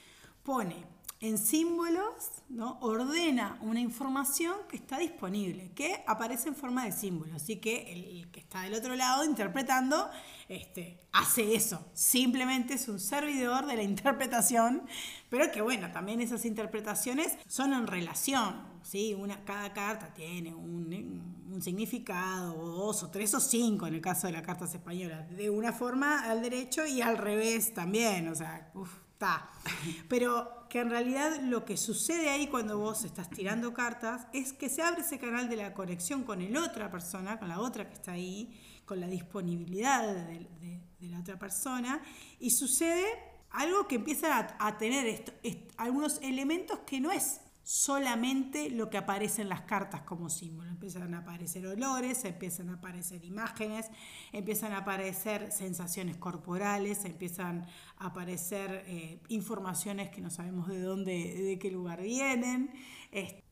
pone 0.42 0.86
en 1.20 1.36
símbolos, 1.36 2.14
¿no? 2.48 2.78
ordena 2.80 3.58
una 3.60 3.78
información 3.78 4.54
que 4.70 4.76
está 4.76 4.98
disponible, 4.98 5.70
que 5.74 6.02
aparece 6.06 6.48
en 6.48 6.56
forma 6.56 6.86
de 6.86 6.92
símbolo. 6.92 7.34
Así 7.34 7.56
que 7.56 7.92
el 7.92 8.30
que 8.30 8.40
está 8.40 8.62
del 8.62 8.72
otro 8.72 8.96
lado 8.96 9.22
interpretando 9.24 10.08
este, 10.48 10.98
hace 11.12 11.54
eso. 11.54 11.86
Simplemente 11.92 12.74
es 12.74 12.88
un 12.88 12.98
servidor 12.98 13.66
de 13.66 13.76
la 13.76 13.82
interpretación, 13.84 14.82
pero 15.28 15.52
que 15.52 15.60
bueno, 15.60 15.92
también 15.92 16.22
esas 16.22 16.46
interpretaciones 16.46 17.36
son 17.46 17.74
en 17.74 17.86
relación. 17.86 18.69
¿Sí? 18.82 19.14
Una, 19.14 19.44
cada 19.44 19.72
carta 19.72 20.12
tiene 20.12 20.54
un, 20.54 21.46
un 21.52 21.62
significado, 21.62 22.58
o 22.58 22.66
dos, 22.66 23.02
o 23.02 23.10
tres, 23.10 23.34
o 23.34 23.40
cinco 23.40 23.86
en 23.86 23.94
el 23.94 24.00
caso 24.00 24.26
de 24.26 24.34
las 24.34 24.42
cartas 24.42 24.74
españolas. 24.74 25.28
De 25.36 25.50
una 25.50 25.72
forma 25.72 26.24
al 26.24 26.42
derecho 26.42 26.86
y 26.86 27.00
al 27.00 27.18
revés 27.18 27.74
también. 27.74 28.28
O 28.28 28.34
sea, 28.34 28.70
uff 28.74 28.90
pero 30.08 30.66
que 30.68 30.80
en 30.80 30.90
realidad 30.90 31.40
lo 31.42 31.64
que 31.64 31.76
sucede 31.76 32.30
ahí 32.30 32.46
cuando 32.46 32.78
vos 32.78 33.04
estás 33.04 33.28
tirando 33.28 33.74
cartas 33.74 34.26
es 34.32 34.52
que 34.52 34.68
se 34.68 34.82
abre 34.82 35.02
ese 35.02 35.18
canal 35.18 35.48
de 35.48 35.56
la 35.56 35.74
conexión 35.74 36.22
con 36.24 36.40
el 36.40 36.56
otra 36.56 36.90
persona, 36.90 37.38
con 37.38 37.48
la 37.48 37.60
otra 37.60 37.86
que 37.86 37.94
está 37.94 38.12
ahí, 38.12 38.58
con 38.86 39.00
la 39.00 39.06
disponibilidad 39.06 40.14
de, 40.14 40.48
la 41.00 41.20
otra 41.20 41.38
persona, 41.38 42.00
y 42.38 42.50
sucede 42.50 43.04
algo 43.50 43.86
que 43.88 43.96
empieza 43.96 44.56
a, 44.58 44.78
tener 44.78 45.24
algunos 45.76 46.18
elementos 46.22 46.80
que 46.80 47.00
no 47.00 47.10
es 47.10 47.40
solamente 47.70 48.68
lo 48.68 48.90
que 48.90 48.98
aparece 48.98 49.42
en 49.42 49.48
las 49.48 49.60
cartas 49.60 50.02
como 50.02 50.28
símbolo. 50.28 50.68
Empiezan 50.68 51.14
a 51.14 51.18
aparecer 51.18 51.64
olores, 51.68 52.24
empiezan 52.24 52.68
a 52.68 52.74
aparecer 52.74 53.24
imágenes, 53.24 53.86
empiezan 54.32 54.72
a 54.72 54.78
aparecer 54.78 55.52
sensaciones 55.52 56.16
corporales, 56.16 57.04
empiezan 57.04 57.64
a 57.98 58.06
aparecer 58.06 58.82
eh, 58.88 59.20
informaciones 59.28 60.10
que 60.10 60.20
no 60.20 60.30
sabemos 60.30 60.66
de 60.66 60.80
dónde, 60.80 61.12
de 61.12 61.60
qué 61.60 61.70
lugar 61.70 62.02
vienen, 62.02 62.72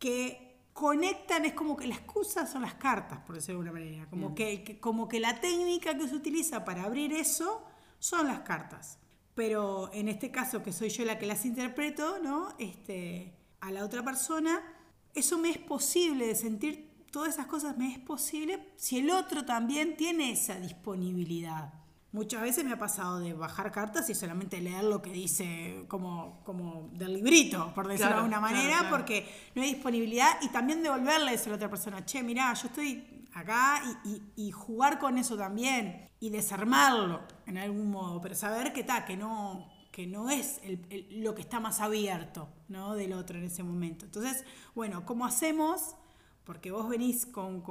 que 0.01 0.65
conectan, 0.73 1.45
es 1.45 1.53
como 1.53 1.77
que 1.77 1.87
la 1.87 1.95
excusa 1.95 2.45
son 2.45 2.63
las 2.63 2.75
cartas, 2.75 3.21
por 3.21 3.37
decirlo 3.37 3.63
de 3.63 3.69
alguna 3.69 3.85
manera, 3.85 4.11
como 4.11 4.35
que, 4.35 4.81
como 4.81 5.07
que 5.07 5.21
la 5.21 5.41
técnica 5.41 5.97
que 5.97 6.09
se 6.09 6.17
utiliza 6.17 6.65
para 6.65 6.83
abrir 6.83 7.13
eso 7.13 7.63
son 8.01 8.27
las 8.27 8.41
cartas. 8.41 8.99
Pero 9.37 9.93
en 9.93 10.09
este 10.09 10.33
caso, 10.33 10.65
que 10.65 10.73
soy 10.73 10.89
yo 10.89 11.05
la 11.05 11.21
que 11.21 11.27
las 11.27 11.45
interpreto, 11.45 12.19
¿no? 12.19 12.57
Este, 12.59 13.38
a 13.61 13.71
la 13.71 13.85
otra 13.85 14.03
persona, 14.03 14.63
eso 15.15 15.39
me 15.39 15.51
es 15.51 15.59
posible 15.59 16.27
de 16.27 16.35
sentir 16.35 16.89
todas 17.11 17.35
esas 17.35 17.47
cosas, 17.47 17.77
me 17.77 17.93
es 17.93 17.99
posible 17.99 18.73
si 18.77 18.99
el 18.99 19.11
otro 19.11 19.45
también 19.45 19.97
tiene 19.97 20.33
esa 20.33 20.57
disponibilidad. 20.57 21.73
Muchas 22.11 22.41
veces 22.41 22.65
me 22.65 22.73
ha 22.73 22.79
pasado 22.79 23.21
de 23.21 23.35
bajar 23.35 23.71
cartas 23.71 24.09
y 24.09 24.15
solamente 24.15 24.61
leer 24.63 24.85
lo 24.85 25.03
que 25.03 25.13
dice 25.13 25.85
como, 25.89 26.41
como 26.43 26.89
del 26.93 27.15
librito, 27.15 27.73
por 27.75 27.87
decirlo 27.87 28.13
de 28.13 28.17
alguna 28.19 28.41
manera, 28.41 28.89
porque 28.89 29.29
no 29.55 29.63
hay 29.63 29.75
disponibilidad 29.75 30.39
y 30.41 30.49
también 30.49 30.83
devolverle 30.83 31.35
eso 31.35 31.47
a 31.47 31.49
la 31.51 31.57
otra 31.57 31.69
persona, 31.69 32.05
che, 32.07 32.23
mirá, 32.23 32.55
yo 32.55 32.69
estoy 32.69 33.27
acá 33.35 33.83
y, 34.05 34.23
y, 34.37 34.51
jugar 34.51 34.99
con 34.99 35.19
eso 35.19 35.37
también 35.37 36.09
y 36.19 36.31
desarmarlo 36.31 37.21
en 37.47 37.59
algún 37.59 37.91
modo, 37.91 38.21
pero 38.23 38.35
saber 38.35 38.73
que 38.73 38.81
está, 38.81 39.05
que 39.05 39.17
no, 39.17 39.69
que 39.99 40.07
no 40.07 40.31
es 40.31 40.61
lo 41.11 41.35
que 41.35 41.43
está 41.43 41.59
más 41.59 41.81
abierto 41.81 42.49
¿no? 42.69 42.95
del 42.95 43.13
otro 43.15 43.37
en 43.37 43.47
ese 43.47 43.65
momento. 43.65 44.05
Entonces, 44.05 44.45
bueno, 44.73 45.05
¿cómo 45.05 45.27
hacemos? 45.27 45.97
Porque 46.45 46.71
vos 46.71 46.89
venís 46.89 47.27
con, 47.27 47.65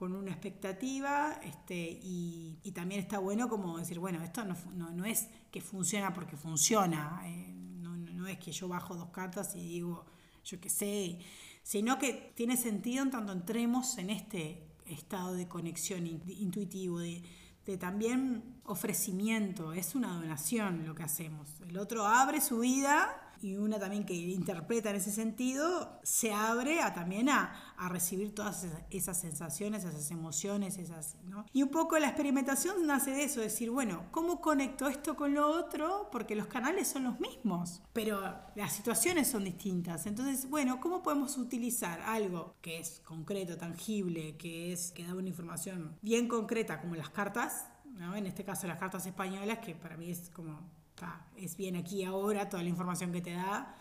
una 0.00 0.30
expectativa 0.30 1.40
este, 1.42 1.98
y, 2.00 2.70
también 2.72 3.00
está 3.00 3.18
bueno 3.18 3.48
como 3.48 3.78
decir, 3.78 3.98
bueno, 3.98 4.22
esto 4.22 4.44
no, 4.44 5.04
es 5.04 5.26
que 5.50 5.60
funciona 5.60 6.12
porque 6.14 6.36
funciona, 6.36 7.20
eh, 7.24 7.52
no, 7.52 8.28
es 8.28 8.38
que 8.38 8.52
yo 8.52 8.68
bajo 8.68 8.94
dos 8.94 9.08
cartas 9.08 9.56
y 9.56 9.66
digo, 9.66 10.04
yo 10.44 10.60
qué 10.60 10.70
sé, 10.70 11.18
sino 11.64 11.98
que 11.98 12.32
tiene 12.36 12.56
sentido 12.56 13.02
en 13.02 13.10
tanto 13.10 13.32
entremos 13.32 13.98
en 13.98 14.10
este 14.10 14.68
estado 14.86 15.34
de 15.34 15.48
conexión 15.48 16.06
intuitivo, 16.06 17.00
de, 17.00 17.24
de 17.66 17.78
también 17.78 18.42
ofrecimiento, 18.64 19.72
es 19.72 19.94
una 19.94 20.14
donación 20.14 20.86
lo 20.86 20.94
que 20.94 21.02
hacemos. 21.02 21.48
El 21.68 21.78
otro 21.78 22.06
abre 22.06 22.40
su 22.40 22.60
vida 22.60 23.31
y 23.42 23.56
una 23.56 23.78
también 23.78 24.04
que 24.04 24.14
interpreta 24.14 24.90
en 24.90 24.96
ese 24.96 25.10
sentido, 25.10 25.98
se 26.02 26.32
abre 26.32 26.80
a, 26.80 26.92
también 26.92 27.28
a, 27.28 27.58
recibir 27.88 28.32
todas 28.32 28.66
esas, 28.90 29.20
sensaciones, 29.20 29.84
esas 29.84 30.10
emociones, 30.12 30.78
esas, 30.78 31.16
¿no? 31.24 31.44
Y 31.52 31.64
un 31.64 31.68
poco 31.68 31.98
la 31.98 32.06
experimentación 32.08 32.86
nace 32.86 33.10
de 33.10 33.24
eso, 33.24 33.40
decir, 33.40 33.70
bueno, 33.70 34.04
¿cómo 34.12 34.40
conecto 34.40 34.86
esto 34.86 35.16
con 35.16 35.34
lo 35.34 35.48
otro? 35.50 36.08
Porque 36.12 36.36
los 36.36 36.46
canales 36.46 36.86
son 36.86 37.04
los 37.04 37.18
mismos, 37.18 37.82
pero 37.92 38.22
las 38.54 38.72
situaciones 38.72 39.26
son 39.26 39.44
distintas. 39.44 40.06
Entonces, 40.06 40.48
bueno, 40.48 40.80
¿cómo 40.80 41.02
podemos 41.02 41.36
utilizar 41.38 42.00
algo 42.02 42.54
que 42.62 42.78
es 42.78 43.00
concreto, 43.04 43.56
tangible, 43.56 44.36
que 44.36 44.72
es 44.72 44.92
que 44.92 45.04
da 45.04 45.14
una 45.14 45.28
información 45.28 45.98
bien 46.02 46.28
concreta 46.28 46.80
como 46.80 46.94
las 46.94 47.10
cartas, 47.10 47.66
¿no? 47.84 48.14
en 48.14 48.26
este 48.26 48.44
caso 48.44 48.66
las 48.66 48.78
cartas 48.78 49.06
españolas, 49.06 49.58
que 49.58 49.74
para 49.74 49.96
mí 49.96 50.10
es 50.10 50.30
como 50.30 50.70
es 51.36 51.56
bien 51.56 51.76
aquí 51.76 52.04
ahora 52.04 52.48
toda 52.48 52.62
la 52.62 52.68
información 52.68 53.12
que 53.12 53.20
te 53.20 53.32
da, 53.32 53.74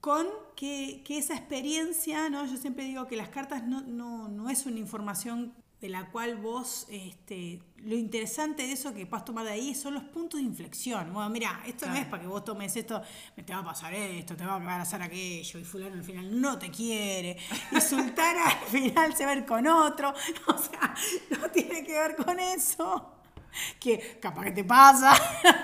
con 0.00 0.26
que, 0.54 1.02
esa 1.08 1.34
experiencia, 1.34 2.28
¿no? 2.28 2.46
yo 2.46 2.56
siempre 2.56 2.84
digo 2.84 3.06
que 3.06 3.16
las 3.16 3.28
cartas 3.28 3.64
no, 3.64 3.82
no, 3.82 4.50
es 4.50 4.66
una 4.66 4.78
información 4.78 5.54
de 5.80 5.88
la 5.88 6.10
cual 6.10 6.36
vos, 6.36 6.86
este, 6.90 7.60
lo 7.78 7.96
interesante 7.96 8.66
de 8.66 8.72
eso 8.72 8.94
que 8.94 9.04
puedas 9.04 9.24
tomar 9.24 9.44
de 9.44 9.50
ahí 9.50 9.74
son 9.74 9.94
los 9.94 10.04
puntos 10.04 10.40
de 10.40 10.46
inflexión. 10.46 11.12
Bueno, 11.12 11.28
mira, 11.28 11.60
esto 11.66 11.86
no 11.86 11.96
es 11.96 12.06
para 12.06 12.22
que 12.22 12.28
vos 12.28 12.44
tomes 12.44 12.74
esto, 12.76 13.02
me 13.36 13.42
te 13.42 13.52
va 13.52 13.58
a 13.58 13.64
pasar 13.64 13.92
esto, 13.92 14.34
te 14.36 14.46
va 14.46 14.56
a 14.56 14.78
pasar 14.78 15.02
aquello, 15.02 15.58
y 15.58 15.64
fulano 15.64 15.94
al 15.94 16.04
final 16.04 16.40
no 16.40 16.58
te 16.58 16.70
quiere, 16.70 17.36
y 17.72 17.80
sultana 17.80 18.46
al 18.46 18.68
final 18.68 19.14
se 19.14 19.26
va 19.26 19.32
a 19.32 19.36
ir 19.36 19.44
con 19.44 19.66
otro, 19.66 20.10
o 20.46 20.58
sea, 20.58 20.94
no 21.30 21.50
tiene 21.50 21.84
que 21.84 21.92
ver 21.92 22.16
con 22.16 22.38
eso. 22.38 23.15
que 23.80 24.18
capaz 24.20 24.44
que 24.44 24.52
te 24.52 24.64
pasa, 24.64 25.14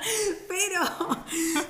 pero, 0.48 0.81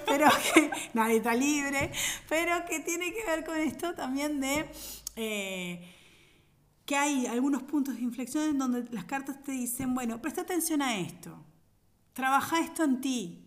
pero 0.06 0.28
que 0.54 0.70
nadie 0.94 1.16
está 1.16 1.34
libre, 1.34 1.92
pero 2.28 2.64
que 2.66 2.80
tiene 2.80 3.12
que 3.12 3.24
ver 3.24 3.44
con 3.44 3.56
esto 3.58 3.94
también 3.94 4.40
de 4.40 4.70
eh, 5.16 5.94
que 6.84 6.96
hay 6.96 7.26
algunos 7.26 7.62
puntos 7.62 7.96
de 7.96 8.02
inflexión 8.02 8.44
en 8.44 8.58
donde 8.58 8.84
las 8.90 9.04
cartas 9.04 9.42
te 9.42 9.52
dicen, 9.52 9.94
bueno, 9.94 10.20
presta 10.20 10.42
atención 10.42 10.82
a 10.82 10.98
esto, 10.98 11.44
trabaja 12.12 12.60
esto 12.60 12.84
en 12.84 13.00
ti. 13.00 13.38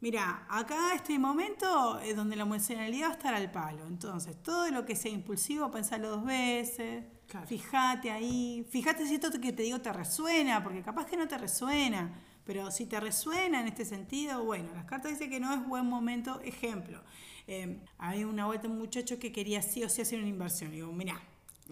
Mira, 0.00 0.46
acá 0.50 0.94
este 0.96 1.16
momento 1.16 2.00
es 2.00 2.16
donde 2.16 2.34
la 2.34 2.42
emocionalidad 2.42 3.06
va 3.06 3.10
a 3.12 3.16
estar 3.16 3.34
al 3.34 3.52
palo. 3.52 3.86
Entonces, 3.86 4.42
todo 4.42 4.68
lo 4.72 4.84
que 4.84 4.96
sea 4.96 5.12
impulsivo, 5.12 5.70
pensarlo 5.70 6.10
dos 6.10 6.24
veces. 6.24 7.04
Claro. 7.32 7.46
Fíjate 7.46 8.10
ahí, 8.10 8.66
fíjate 8.68 9.06
si 9.06 9.14
esto 9.14 9.30
que 9.40 9.54
te 9.54 9.62
digo 9.62 9.80
te 9.80 9.90
resuena, 9.90 10.62
porque 10.62 10.82
capaz 10.82 11.06
que 11.06 11.16
no 11.16 11.26
te 11.26 11.38
resuena, 11.38 12.12
pero 12.44 12.70
si 12.70 12.84
te 12.84 13.00
resuena 13.00 13.60
en 13.60 13.68
este 13.68 13.86
sentido, 13.86 14.44
bueno, 14.44 14.68
las 14.74 14.84
cartas 14.84 15.12
dicen 15.12 15.30
que 15.30 15.40
no 15.40 15.50
es 15.54 15.66
buen 15.66 15.86
momento. 15.86 16.42
Ejemplo, 16.44 17.02
eh, 17.46 17.80
hay 17.96 18.24
una 18.24 18.44
vuelta 18.44 18.68
un 18.68 18.76
muchacho 18.76 19.18
que 19.18 19.32
quería 19.32 19.62
sí 19.62 19.82
o 19.82 19.88
sí 19.88 20.02
hacer 20.02 20.18
una 20.18 20.28
inversión. 20.28 20.72
Y 20.72 20.76
digo, 20.76 20.92
mirá, 20.92 21.22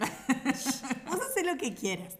vos 1.06 1.20
haces 1.20 1.44
lo 1.44 1.58
que 1.58 1.74
quieras. 1.74 2.16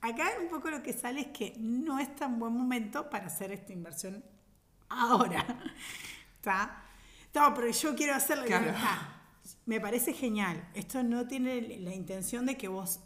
Acá 0.00 0.28
un 0.40 0.48
poco 0.48 0.70
lo 0.70 0.80
que 0.80 0.92
sale 0.92 1.22
es 1.22 1.26
que 1.28 1.54
no 1.58 1.98
es 1.98 2.14
tan 2.14 2.38
buen 2.38 2.52
momento 2.52 3.10
para 3.10 3.26
hacer 3.26 3.50
esta 3.50 3.72
inversión 3.72 4.22
ahora. 4.88 5.44
¿Está? 6.36 6.84
No, 7.34 7.52
pero 7.54 7.70
yo 7.70 7.96
quiero 7.96 8.14
hacerlo. 8.14 8.44
Claro. 8.44 8.72
Me 9.66 9.80
parece 9.80 10.12
genial. 10.12 10.68
Esto 10.74 11.02
no 11.02 11.26
tiene 11.26 11.78
la 11.80 11.94
intención 11.94 12.46
de 12.46 12.56
que 12.56 12.68
vos 12.68 13.00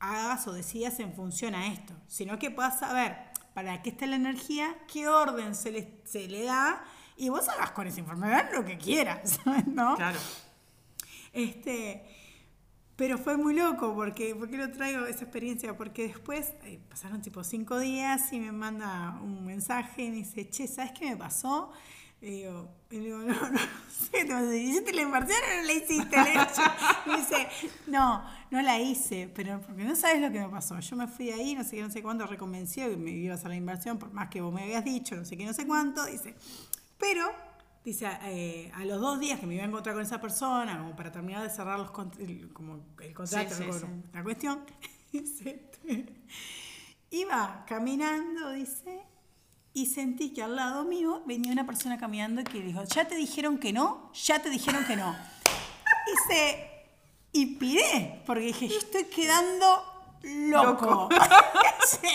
hagas 0.00 0.46
o 0.46 0.52
decidas 0.52 1.00
en 1.00 1.12
función 1.14 1.54
a 1.54 1.72
esto, 1.72 1.94
sino 2.06 2.38
que 2.38 2.50
puedas 2.50 2.78
saber 2.78 3.16
para 3.54 3.82
qué 3.82 3.90
está 3.90 4.06
la 4.06 4.16
energía, 4.16 4.76
qué 4.92 5.08
orden 5.08 5.54
se 5.54 5.72
le, 5.72 6.00
se 6.04 6.28
le 6.28 6.44
da 6.44 6.84
y 7.16 7.28
vos 7.28 7.48
hagas 7.48 7.72
con 7.72 7.86
esa 7.86 7.98
información 8.00 8.46
lo 8.54 8.64
que 8.64 8.78
quieras, 8.78 9.40
¿no? 9.66 9.96
Claro. 9.96 10.18
Este, 11.32 12.04
pero 12.98 13.18
fue 13.18 13.36
muy 13.36 13.54
loco, 13.54 13.94
porque, 13.94 14.34
¿por 14.34 14.50
qué 14.50 14.56
lo 14.56 14.70
traigo 14.70 15.06
esa 15.06 15.24
experiencia? 15.24 15.76
Porque 15.76 16.08
después 16.08 16.54
eh, 16.64 16.80
pasaron 16.88 17.20
tipo 17.22 17.44
cinco 17.44 17.78
días 17.78 18.32
y 18.32 18.40
me 18.40 18.52
manda 18.52 19.18
un 19.22 19.44
mensaje 19.44 20.04
y 20.04 20.10
me 20.10 20.16
dice, 20.16 20.48
che, 20.48 20.66
¿sabes 20.66 20.92
qué 20.92 21.10
me 21.10 21.16
pasó? 21.16 21.72
Y 22.20 22.26
digo, 22.30 22.68
y 22.90 22.98
digo, 22.98 23.18
no, 23.18 23.26
no, 23.26 23.50
no 23.50 23.58
sé, 23.88 24.24
te 24.24 24.56
¿hiciste 24.58 24.92
la 24.92 25.02
inversión 25.02 25.38
o 25.38 25.56
no 25.56 25.62
la 25.62 25.72
hiciste? 25.72 26.16
Le. 26.16 26.34
Me 27.06 27.16
dice, 27.18 27.48
no, 27.86 28.24
no 28.50 28.62
la 28.62 28.80
hice, 28.80 29.30
pero 29.34 29.60
porque 29.60 29.84
no 29.84 29.94
sabes 29.94 30.20
lo 30.20 30.32
que 30.32 30.40
me 30.40 30.48
pasó. 30.48 30.78
Yo 30.80 30.96
me 30.96 31.06
fui 31.06 31.30
ahí, 31.30 31.54
no 31.54 31.62
sé 31.62 31.76
qué, 31.76 31.82
no 31.82 31.90
sé 31.90 32.02
cuánto, 32.02 32.26
reconvencido 32.26 32.90
que 32.90 32.96
me 32.96 33.10
iba 33.10 33.34
a 33.34 33.36
hacer 33.36 33.50
la 33.50 33.56
inversión, 33.56 33.98
por 33.98 34.12
más 34.12 34.28
que 34.30 34.40
vos 34.40 34.52
me 34.52 34.62
habías 34.64 34.84
dicho, 34.84 35.14
no 35.14 35.24
sé 35.24 35.36
qué, 35.36 35.44
no 35.46 35.52
sé 35.52 35.66
cuánto, 35.66 36.04
dice, 36.06 36.34
pero 36.98 37.30
Dice, 37.84 38.06
eh, 38.24 38.70
a 38.74 38.84
los 38.84 39.00
dos 39.00 39.18
días 39.18 39.40
que 39.40 39.46
me 39.46 39.54
iba 39.54 39.62
a 39.64 39.66
encontrar 39.66 39.94
con 39.94 40.04
esa 40.04 40.20
persona, 40.20 40.76
como 40.76 40.94
para 40.94 41.10
terminar 41.10 41.42
de 41.42 41.48
cerrar 41.48 41.78
los 41.78 41.90
el, 42.18 42.52
como 42.52 42.84
el 43.00 43.14
contrato, 43.14 43.54
Sí, 43.54 43.62
sí, 43.62 43.70
con- 43.70 43.80
sí. 43.80 43.86
la 44.12 44.22
cuestión, 44.22 44.60
dice, 45.12 45.70
iba 47.10 47.64
caminando, 47.66 48.50
dice, 48.52 49.00
y 49.78 49.86
sentí 49.86 50.30
que 50.30 50.42
al 50.42 50.56
lado 50.56 50.84
mío 50.84 51.22
venía 51.24 51.52
una 51.52 51.64
persona 51.64 51.98
caminando 51.98 52.42
que 52.42 52.60
dijo, 52.60 52.82
ya 52.82 53.06
te 53.06 53.14
dijeron 53.14 53.58
que 53.58 53.72
no, 53.72 54.10
ya 54.12 54.42
te 54.42 54.50
dijeron 54.50 54.84
que 54.84 54.96
no. 54.96 55.16
Dice, 56.06 56.68
y 57.30 57.46
piré, 57.54 58.22
porque 58.26 58.46
dije, 58.46 58.68
yo 58.68 58.78
estoy 58.78 59.04
quedando 59.04 59.84
loco. 60.22 61.08
Sí. 61.86 62.08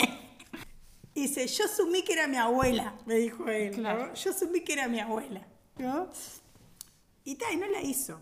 Dice, 1.15 1.47
yo 1.47 1.65
asumí 1.65 2.03
que 2.03 2.13
era 2.13 2.27
mi 2.27 2.37
abuela, 2.37 2.95
me 3.05 3.15
dijo 3.15 3.47
él. 3.47 3.71
¿no? 3.71 3.77
Claro. 3.77 4.13
Yo 4.13 4.31
asumí 4.31 4.61
que 4.61 4.73
era 4.73 4.87
mi 4.87 4.99
abuela. 4.99 5.47
¿no? 5.77 6.09
Y 7.23 7.35
tal, 7.35 7.53
y 7.53 7.57
no 7.57 7.67
la 7.67 7.81
hizo. 7.81 8.19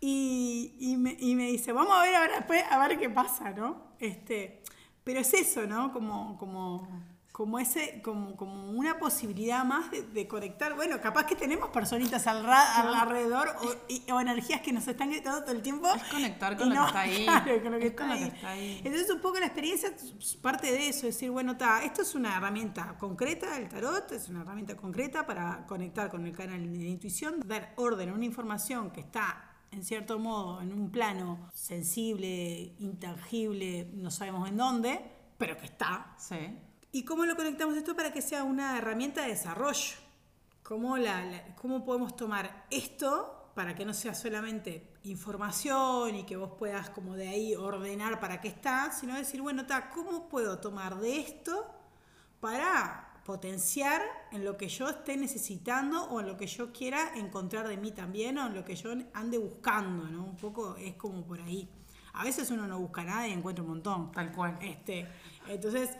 Y, 0.00 0.76
y 0.78 0.96
me, 0.96 1.16
y 1.18 1.34
me 1.34 1.48
dice, 1.48 1.72
vamos 1.72 1.96
a 1.96 2.02
ver 2.02 2.14
ahora 2.14 2.36
después, 2.36 2.62
a 2.70 2.86
ver 2.86 2.98
qué 2.98 3.08
pasa, 3.08 3.50
¿no? 3.50 3.94
Este, 3.98 4.62
pero 5.02 5.20
es 5.20 5.32
eso, 5.32 5.66
¿no? 5.66 5.92
Como, 5.92 6.36
como, 6.38 6.88
como, 7.34 7.58
ese, 7.58 8.00
como, 8.00 8.36
como 8.36 8.70
una 8.70 8.96
posibilidad 9.00 9.64
más 9.64 9.90
de, 9.90 10.02
de 10.02 10.28
conectar. 10.28 10.76
Bueno, 10.76 11.00
capaz 11.00 11.26
que 11.26 11.34
tenemos 11.34 11.68
personitas 11.70 12.28
al 12.28 12.44
ra- 12.44 12.76
al 12.80 12.94
alrededor 12.94 13.48
o, 13.60 13.74
y- 13.88 14.08
o 14.08 14.20
energías 14.20 14.60
que 14.60 14.72
nos 14.72 14.86
están 14.86 15.10
gritando 15.10 15.40
todo 15.42 15.50
el 15.50 15.60
tiempo. 15.60 15.88
Es 15.96 16.04
conectar 16.04 16.56
con 16.56 16.68
lo 16.68 16.76
que 16.76 16.86
está 16.86 17.00
ahí. 17.00 17.24
claro, 17.24 17.62
con 17.64 17.72
lo 17.72 17.78
que 17.80 17.86
Es 17.86 17.90
está 17.90 18.02
con 18.06 18.10
lo 18.10 18.16
que 18.18 18.22
ahí. 18.22 18.30
está 18.36 18.48
ahí. 18.50 18.80
Entonces 18.84 19.10
un 19.10 19.20
poco 19.20 19.40
la 19.40 19.46
experiencia 19.46 19.88
es 19.88 20.36
parte 20.36 20.70
de 20.70 20.88
eso, 20.88 21.08
es 21.08 21.14
decir, 21.16 21.32
bueno, 21.32 21.52
está, 21.52 21.82
esto 21.82 22.02
es 22.02 22.14
una 22.14 22.36
herramienta 22.36 22.96
concreta, 23.00 23.56
el 23.58 23.68
tarot 23.68 24.12
es 24.12 24.28
una 24.28 24.42
herramienta 24.42 24.76
concreta 24.76 25.26
para 25.26 25.66
conectar 25.66 26.08
con 26.12 26.24
el 26.24 26.36
canal 26.36 26.72
de 26.72 26.84
intuición, 26.86 27.40
dar 27.44 27.72
orden 27.74 28.10
a 28.10 28.14
una 28.14 28.26
información 28.26 28.92
que 28.92 29.00
está 29.00 29.50
en 29.72 29.82
cierto 29.82 30.20
modo 30.20 30.60
en 30.62 30.72
un 30.72 30.88
plano 30.92 31.50
sensible, 31.52 32.74
intangible, 32.78 33.90
no 33.94 34.12
sabemos 34.12 34.48
en 34.48 34.56
dónde, 34.56 35.00
pero 35.36 35.56
que 35.56 35.64
está. 35.64 36.14
Sí. 36.16 36.36
¿Y 36.94 37.02
cómo 37.04 37.24
lo 37.26 37.34
conectamos 37.34 37.76
esto 37.76 37.96
para 37.96 38.12
que 38.12 38.22
sea 38.22 38.44
una 38.44 38.78
herramienta 38.78 39.22
de 39.22 39.30
desarrollo? 39.30 39.96
¿Cómo, 40.62 40.96
la, 40.96 41.24
la- 41.24 41.54
cómo 41.56 41.84
podemos 41.84 42.14
tomar 42.14 42.66
esto 42.70 43.50
para 43.56 43.74
que 43.74 43.84
no 43.84 43.92
sea 43.92 44.14
solamente 44.14 44.92
información 45.02 46.14
y 46.14 46.22
que 46.24 46.36
vos 46.36 46.52
puedas 46.56 46.90
como 46.90 47.16
de 47.16 47.26
ahí 47.28 47.54
ordenar 47.56 48.20
para 48.20 48.40
qué 48.40 48.46
está, 48.48 48.92
sino 48.92 49.16
decir, 49.16 49.42
bueno, 49.42 49.66
ta, 49.66 49.90
¿cómo 49.90 50.28
puedo 50.28 50.58
tomar 50.60 50.98
de 51.00 51.18
esto 51.18 51.66
para 52.40 53.20
potenciar 53.24 54.00
en 54.30 54.44
lo 54.44 54.56
que 54.56 54.68
yo 54.68 54.88
esté 54.88 55.16
necesitando 55.16 56.04
o 56.04 56.20
en 56.20 56.26
lo 56.28 56.36
que 56.36 56.46
yo 56.46 56.72
quiera 56.72 57.12
encontrar 57.16 57.66
de 57.68 57.76
mí 57.76 57.90
también 57.92 58.38
o 58.38 58.46
en 58.46 58.54
lo 58.54 58.64
que 58.64 58.76
yo 58.76 58.90
ande 59.14 59.38
buscando, 59.38 60.04
¿no? 60.08 60.24
Un 60.24 60.36
poco 60.36 60.76
es 60.76 60.94
como 60.94 61.24
por 61.24 61.40
ahí. 61.40 61.68
A 62.14 62.22
veces 62.22 62.50
uno 62.50 62.66
no 62.68 62.78
busca 62.78 63.02
nada 63.02 63.26
y 63.26 63.32
encuentra 63.32 63.62
un 63.64 63.70
montón. 63.70 64.12
Tal 64.12 64.30
cual. 64.32 64.56
Este, 64.62 65.06
entonces, 65.48 65.90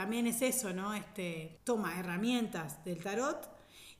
también 0.00 0.26
es 0.26 0.40
eso, 0.40 0.72
¿no? 0.72 0.94
Este, 0.94 1.60
toma 1.62 2.00
herramientas 2.00 2.82
del 2.86 3.02
tarot 3.02 3.50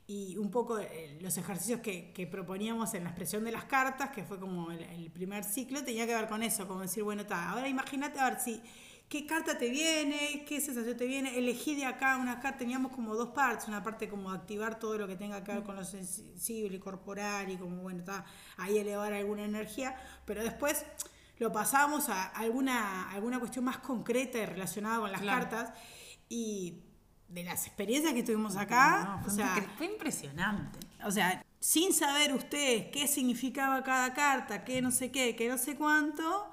y 0.06 0.38
un 0.38 0.50
poco 0.50 0.78
eh, 0.78 1.18
los 1.20 1.36
ejercicios 1.36 1.80
que, 1.80 2.10
que 2.12 2.26
proponíamos 2.26 2.94
en 2.94 3.04
la 3.04 3.10
expresión 3.10 3.44
de 3.44 3.52
las 3.52 3.66
cartas, 3.66 4.08
que 4.08 4.24
fue 4.24 4.40
como 4.40 4.70
el, 4.70 4.82
el 4.82 5.10
primer 5.10 5.44
ciclo, 5.44 5.84
tenía 5.84 6.06
que 6.06 6.14
ver 6.14 6.26
con 6.26 6.42
eso, 6.42 6.66
como 6.66 6.80
decir, 6.80 7.02
bueno, 7.02 7.20
está, 7.20 7.50
ahora 7.50 7.68
imagínate 7.68 8.18
a 8.18 8.30
ver 8.30 8.40
si 8.40 8.62
qué 9.10 9.26
carta 9.26 9.58
te 9.58 9.68
viene, 9.68 10.46
qué 10.48 10.62
sensación 10.62 10.96
te 10.96 11.06
viene, 11.06 11.36
elegí 11.36 11.74
de 11.74 11.84
acá 11.84 12.16
una 12.16 12.40
carta, 12.40 12.60
teníamos 12.60 12.92
como 12.92 13.14
dos 13.14 13.28
partes, 13.34 13.68
una 13.68 13.82
parte 13.82 14.08
como 14.08 14.30
activar 14.30 14.78
todo 14.78 14.96
lo 14.96 15.06
que 15.06 15.16
tenga 15.16 15.44
que 15.44 15.52
ver 15.52 15.62
con 15.62 15.76
lo 15.76 15.84
sensible 15.84 16.78
y 16.78 16.80
corporal 16.80 17.50
y 17.50 17.58
como, 17.58 17.82
bueno, 17.82 17.98
está 17.98 18.24
ahí 18.56 18.78
elevar 18.78 19.12
alguna 19.12 19.44
energía, 19.44 19.94
pero 20.24 20.42
después 20.42 20.82
lo 21.40 21.50
pasamos 21.50 22.08
a 22.08 22.26
alguna, 22.28 23.10
alguna 23.10 23.38
cuestión 23.40 23.64
más 23.64 23.78
concreta 23.78 24.38
y 24.38 24.46
relacionada 24.46 25.00
con 25.00 25.10
las 25.10 25.20
Claro. 25.22 25.40
cartas 25.48 25.72
y 26.28 26.84
de 27.28 27.42
las 27.44 27.66
experiencias 27.66 28.12
que 28.12 28.22
tuvimos 28.22 28.56
acá, 28.56 29.04
No, 29.04 29.20
o 29.20 29.24
fue, 29.24 29.32
sea, 29.34 29.56
impre- 29.56 29.68
fue 29.76 29.86
impresionante. 29.86 30.78
o 31.04 31.10
sea, 31.10 31.42
sin 31.58 31.92
saber 31.92 32.34
ustedes 32.34 32.88
qué 32.92 33.06
significaba 33.08 33.82
cada 33.82 34.12
carta, 34.14 34.64
qué 34.64 34.80
no 34.82 34.90
sé 34.90 35.10
qué, 35.10 35.34
qué 35.34 35.48
no 35.48 35.56
sé 35.58 35.76
cuánto, 35.76 36.50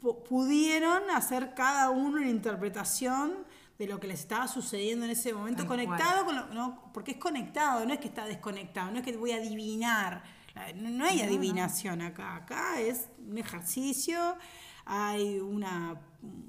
pu- 0.00 0.22
pudieron 0.24 1.10
hacer 1.10 1.54
cada 1.54 1.90
uno 1.90 2.18
una 2.18 2.28
interpretación 2.28 3.44
de 3.78 3.86
lo 3.86 3.98
que 4.00 4.06
les 4.06 4.20
estaba 4.20 4.48
sucediendo 4.48 5.04
en 5.04 5.10
ese 5.12 5.32
momento, 5.32 5.62
Tal 5.62 5.68
conectado 5.68 6.24
con 6.24 6.36
lo, 6.36 6.46
no, 6.48 6.90
porque 6.92 7.12
es 7.12 7.16
conectado, 7.18 7.84
no 7.86 7.92
es 7.92 8.00
que 8.00 8.08
está 8.08 8.24
desconectado, 8.26 8.90
no 8.90 8.98
es 8.98 9.04
que 9.04 9.16
voy 9.16 9.32
a 9.32 9.36
adivinar, 9.36 10.22
no 10.74 11.04
hay 11.04 11.22
adivinación 11.22 12.02
acá, 12.02 12.36
acá 12.36 12.80
es 12.80 13.08
un 13.18 13.38
ejercicio, 13.38 14.36
hay 14.84 15.38
una, 15.40 16.00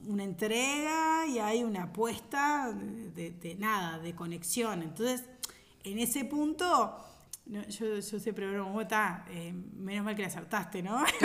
una 0.06 0.24
entrega 0.24 1.26
y 1.28 1.39
hay 1.39 1.63
una 1.63 1.84
apuesta 1.84 2.72
de, 2.74 3.32
de- 3.32 3.56
nada, 3.56 4.00
de 4.00 4.13
conexión. 4.15 4.82
Entonces, 4.84 5.24
en 5.84 6.00
ese 6.00 6.26
punto, 6.26 6.98
no, 7.46 7.63
yo, 7.67 7.96
yo 8.00 8.20
siempre 8.20 8.50
bromo, 8.52 8.74
"Vos, 8.74 8.88
ta, 8.88 9.26
eh, 9.30 9.54
menos 9.54 10.04
mal 10.06 10.15
que 10.15 10.22
le 10.24 10.28
acertaste, 10.28 10.82
¿no? 10.84 11.02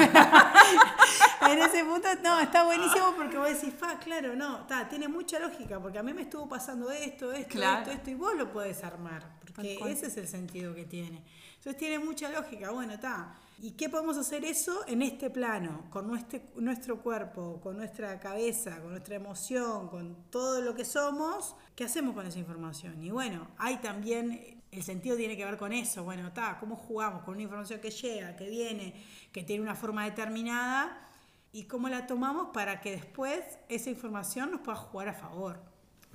en 1.50 1.58
ese 1.58 1.84
punto, 1.84 2.08
no, 2.22 2.38
está 2.40 2.64
buenísimo 2.64 3.12
porque 3.16 3.36
vos 3.38 3.48
decís, 3.48 3.74
fa, 3.76 3.98
claro, 3.98 4.34
no, 4.36 4.64
ta, 4.66 4.88
tiene 4.88 5.08
mucha 5.08 5.38
lógica, 5.40 5.80
porque 5.80 5.98
a 5.98 6.02
mí 6.02 6.12
me 6.12 6.22
estuvo 6.22 6.48
pasando 6.48 6.90
esto, 6.90 7.32
esto, 7.32 7.50
Claro. 7.50 7.80
esto, 7.82 7.90
esto, 7.92 8.10
y 8.10 8.14
vos 8.14 8.34
lo 8.36 8.52
podés 8.52 8.82
armar, 8.84 9.24
cual. 9.52 9.92
ese 9.92 10.06
es 10.06 10.16
el 10.16 10.28
sentido 10.28 10.74
que 10.74 10.84
tiene. 10.84 11.22
Entonces 11.56 11.78
tiene 11.78 11.98
mucha 11.98 12.28
lógica, 12.30 12.70
bueno, 12.70 12.94
está. 12.94 13.34
¿Y 13.60 13.72
qué 13.72 13.88
podemos 13.88 14.16
hacer 14.16 14.44
eso 14.44 14.84
en 14.88 15.02
este 15.02 15.30
plano, 15.30 15.84
con 15.90 16.08
nuestro, 16.08 16.40
nuestro 16.56 17.00
cuerpo, 17.00 17.60
con 17.62 17.76
nuestra 17.76 18.18
cabeza, 18.18 18.80
con 18.80 18.90
nuestra 18.90 19.14
emoción, 19.14 19.88
con 19.88 20.16
todo 20.30 20.60
lo 20.60 20.74
que 20.74 20.84
somos? 20.84 21.54
¿Qué 21.76 21.84
hacemos 21.84 22.14
con 22.14 22.26
esa 22.26 22.40
información? 22.40 23.00
Y 23.02 23.10
bueno, 23.10 23.46
hay 23.58 23.76
también, 23.76 24.62
el 24.72 24.82
sentido 24.82 25.16
tiene 25.16 25.36
que 25.36 25.44
ver 25.44 25.56
con 25.56 25.72
eso, 25.72 26.02
bueno, 26.02 26.26
está, 26.26 26.58
¿cómo 26.58 26.74
jugamos 26.74 27.22
con 27.22 27.34
una 27.34 27.44
información 27.44 27.80
que 27.80 27.90
llega, 27.92 28.34
que 28.34 28.50
viene, 28.50 28.94
que 29.30 29.44
tiene 29.44 29.62
una 29.62 29.76
forma 29.76 30.04
determinada? 30.04 31.08
¿Y 31.52 31.64
cómo 31.64 31.88
la 31.88 32.06
tomamos 32.06 32.48
para 32.52 32.80
que 32.80 32.90
después 32.90 33.44
esa 33.68 33.90
información 33.90 34.50
nos 34.50 34.62
pueda 34.62 34.78
jugar 34.78 35.08
a 35.10 35.14
favor? 35.14 35.60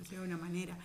De 0.09 0.15
alguna 0.15 0.37
manera. 0.37 0.77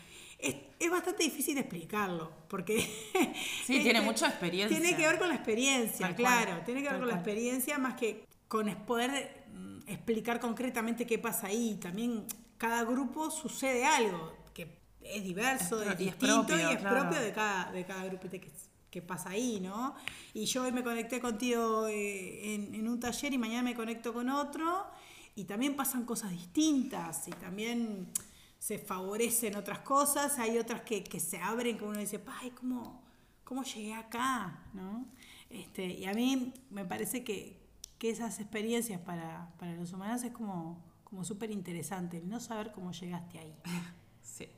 Es, 0.42 0.56
es 0.78 0.90
bastante 0.90 1.22
difícil 1.22 1.56
explicarlo, 1.56 2.30
porque... 2.48 2.78
Sí, 3.64 3.80
tiene 3.80 4.00
mucha 4.00 4.28
experiencia. 4.28 4.76
Tiene 4.76 4.96
que 4.96 5.06
ver 5.06 5.18
con 5.18 5.28
la 5.28 5.36
experiencia, 5.36 6.08
Tal 6.08 6.16
cual, 6.16 6.44
claro. 6.44 6.62
Tiene 6.64 6.80
que 6.80 6.88
ver 6.88 6.94
tal 6.94 7.00
con 7.00 7.08
la 7.08 7.14
experiencia 7.14 7.78
más 7.78 7.94
que 7.94 8.26
con 8.48 8.66
poder 8.84 9.46
mm, 9.54 9.88
explicar 9.88 10.40
concretamente 10.40 11.06
qué 11.06 11.18
pasa 11.18 11.46
ahí. 11.46 11.78
También 11.80 12.26
cada 12.58 12.82
grupo 12.84 13.30
sucede 13.30 13.84
algo 13.84 14.36
que 14.52 14.78
es 15.00 15.22
diverso, 15.22 15.80
Es 15.82 15.96
distinto 15.96 16.46
propio, 16.46 16.70
y 16.70 16.72
es 16.74 16.78
claro. 16.80 17.00
propio 17.00 17.20
de 17.20 17.32
cada, 17.32 17.72
de 17.72 17.86
cada 17.86 18.04
grupo 18.04 18.28
que, 18.28 18.50
que 18.90 19.00
pasa 19.02 19.30
ahí, 19.30 19.60
¿no? 19.60 19.94
Y 20.34 20.44
yo 20.46 20.64
hoy 20.64 20.72
me 20.72 20.82
conecté 20.82 21.20
contigo 21.20 21.86
eh, 21.86 22.54
en, 22.54 22.74
en 22.74 22.88
un 22.88 22.98
taller 22.98 23.32
y 23.32 23.38
mañana 23.38 23.62
me 23.62 23.74
conecto 23.74 24.12
con 24.12 24.28
otro 24.28 24.86
y 25.34 25.44
también 25.44 25.76
pasan 25.76 26.04
cosas 26.04 26.30
distintas 26.30 27.26
y 27.28 27.30
también 27.30 28.08
se 28.62 28.78
favorecen 28.78 29.56
otras 29.56 29.80
cosas, 29.80 30.38
hay 30.38 30.56
otras 30.56 30.82
que, 30.82 31.02
que 31.02 31.18
se 31.18 31.36
abren, 31.36 31.76
como 31.76 31.90
uno 31.90 31.98
dice, 31.98 32.22
ay, 32.40 32.52
¿cómo, 32.52 33.02
¿cómo 33.42 33.64
llegué 33.64 33.92
acá? 33.92 34.62
¿no? 34.72 35.04
Este, 35.50 35.84
y 35.84 36.04
a 36.04 36.14
mí 36.14 36.54
me 36.70 36.84
parece 36.84 37.24
que, 37.24 37.60
que 37.98 38.10
esas 38.10 38.38
experiencias 38.38 39.00
para, 39.00 39.52
para, 39.58 39.74
los 39.74 39.92
humanos 39.92 40.22
es 40.22 40.30
como, 40.30 40.80
como 41.02 41.24
súper 41.24 41.50
interesante, 41.50 42.22
no 42.24 42.38
saber 42.38 42.70
cómo 42.70 42.92
llegaste 42.92 43.40
ahí. 43.40 43.56
Sí. 44.22 44.48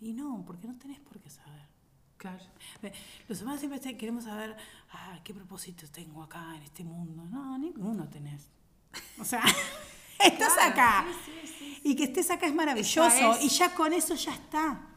Y 0.00 0.14
no, 0.14 0.42
porque 0.46 0.66
no 0.66 0.78
tenés 0.78 0.98
por 1.00 1.20
qué 1.20 1.28
saber. 1.28 1.68
Claro. 2.16 2.42
Los 3.28 3.42
humanos 3.42 3.60
siempre 3.60 3.98
queremos 3.98 4.24
saber, 4.24 4.56
ah, 4.92 5.20
¿qué 5.22 5.34
propósito 5.34 5.86
tengo 5.88 6.22
acá 6.22 6.56
en 6.56 6.62
este 6.62 6.84
mundo? 6.84 7.26
No, 7.26 7.58
ninguno 7.58 8.08
tenés. 8.08 8.48
O 9.20 9.24
sea, 9.26 9.42
estás 10.32 10.52
Claro, 10.54 10.72
acá. 10.72 11.04
sí, 11.24 11.32
sí, 11.46 11.52
sí, 11.58 11.80
Y 11.84 11.96
que 11.96 12.04
estés 12.04 12.30
acá 12.30 12.46
es 12.46 12.54
maravilloso. 12.54 13.32
Es. 13.34 13.44
Y 13.44 13.48
ya 13.48 13.74
con 13.74 13.92
eso 13.92 14.14
ya 14.14 14.32
está. 14.34 14.88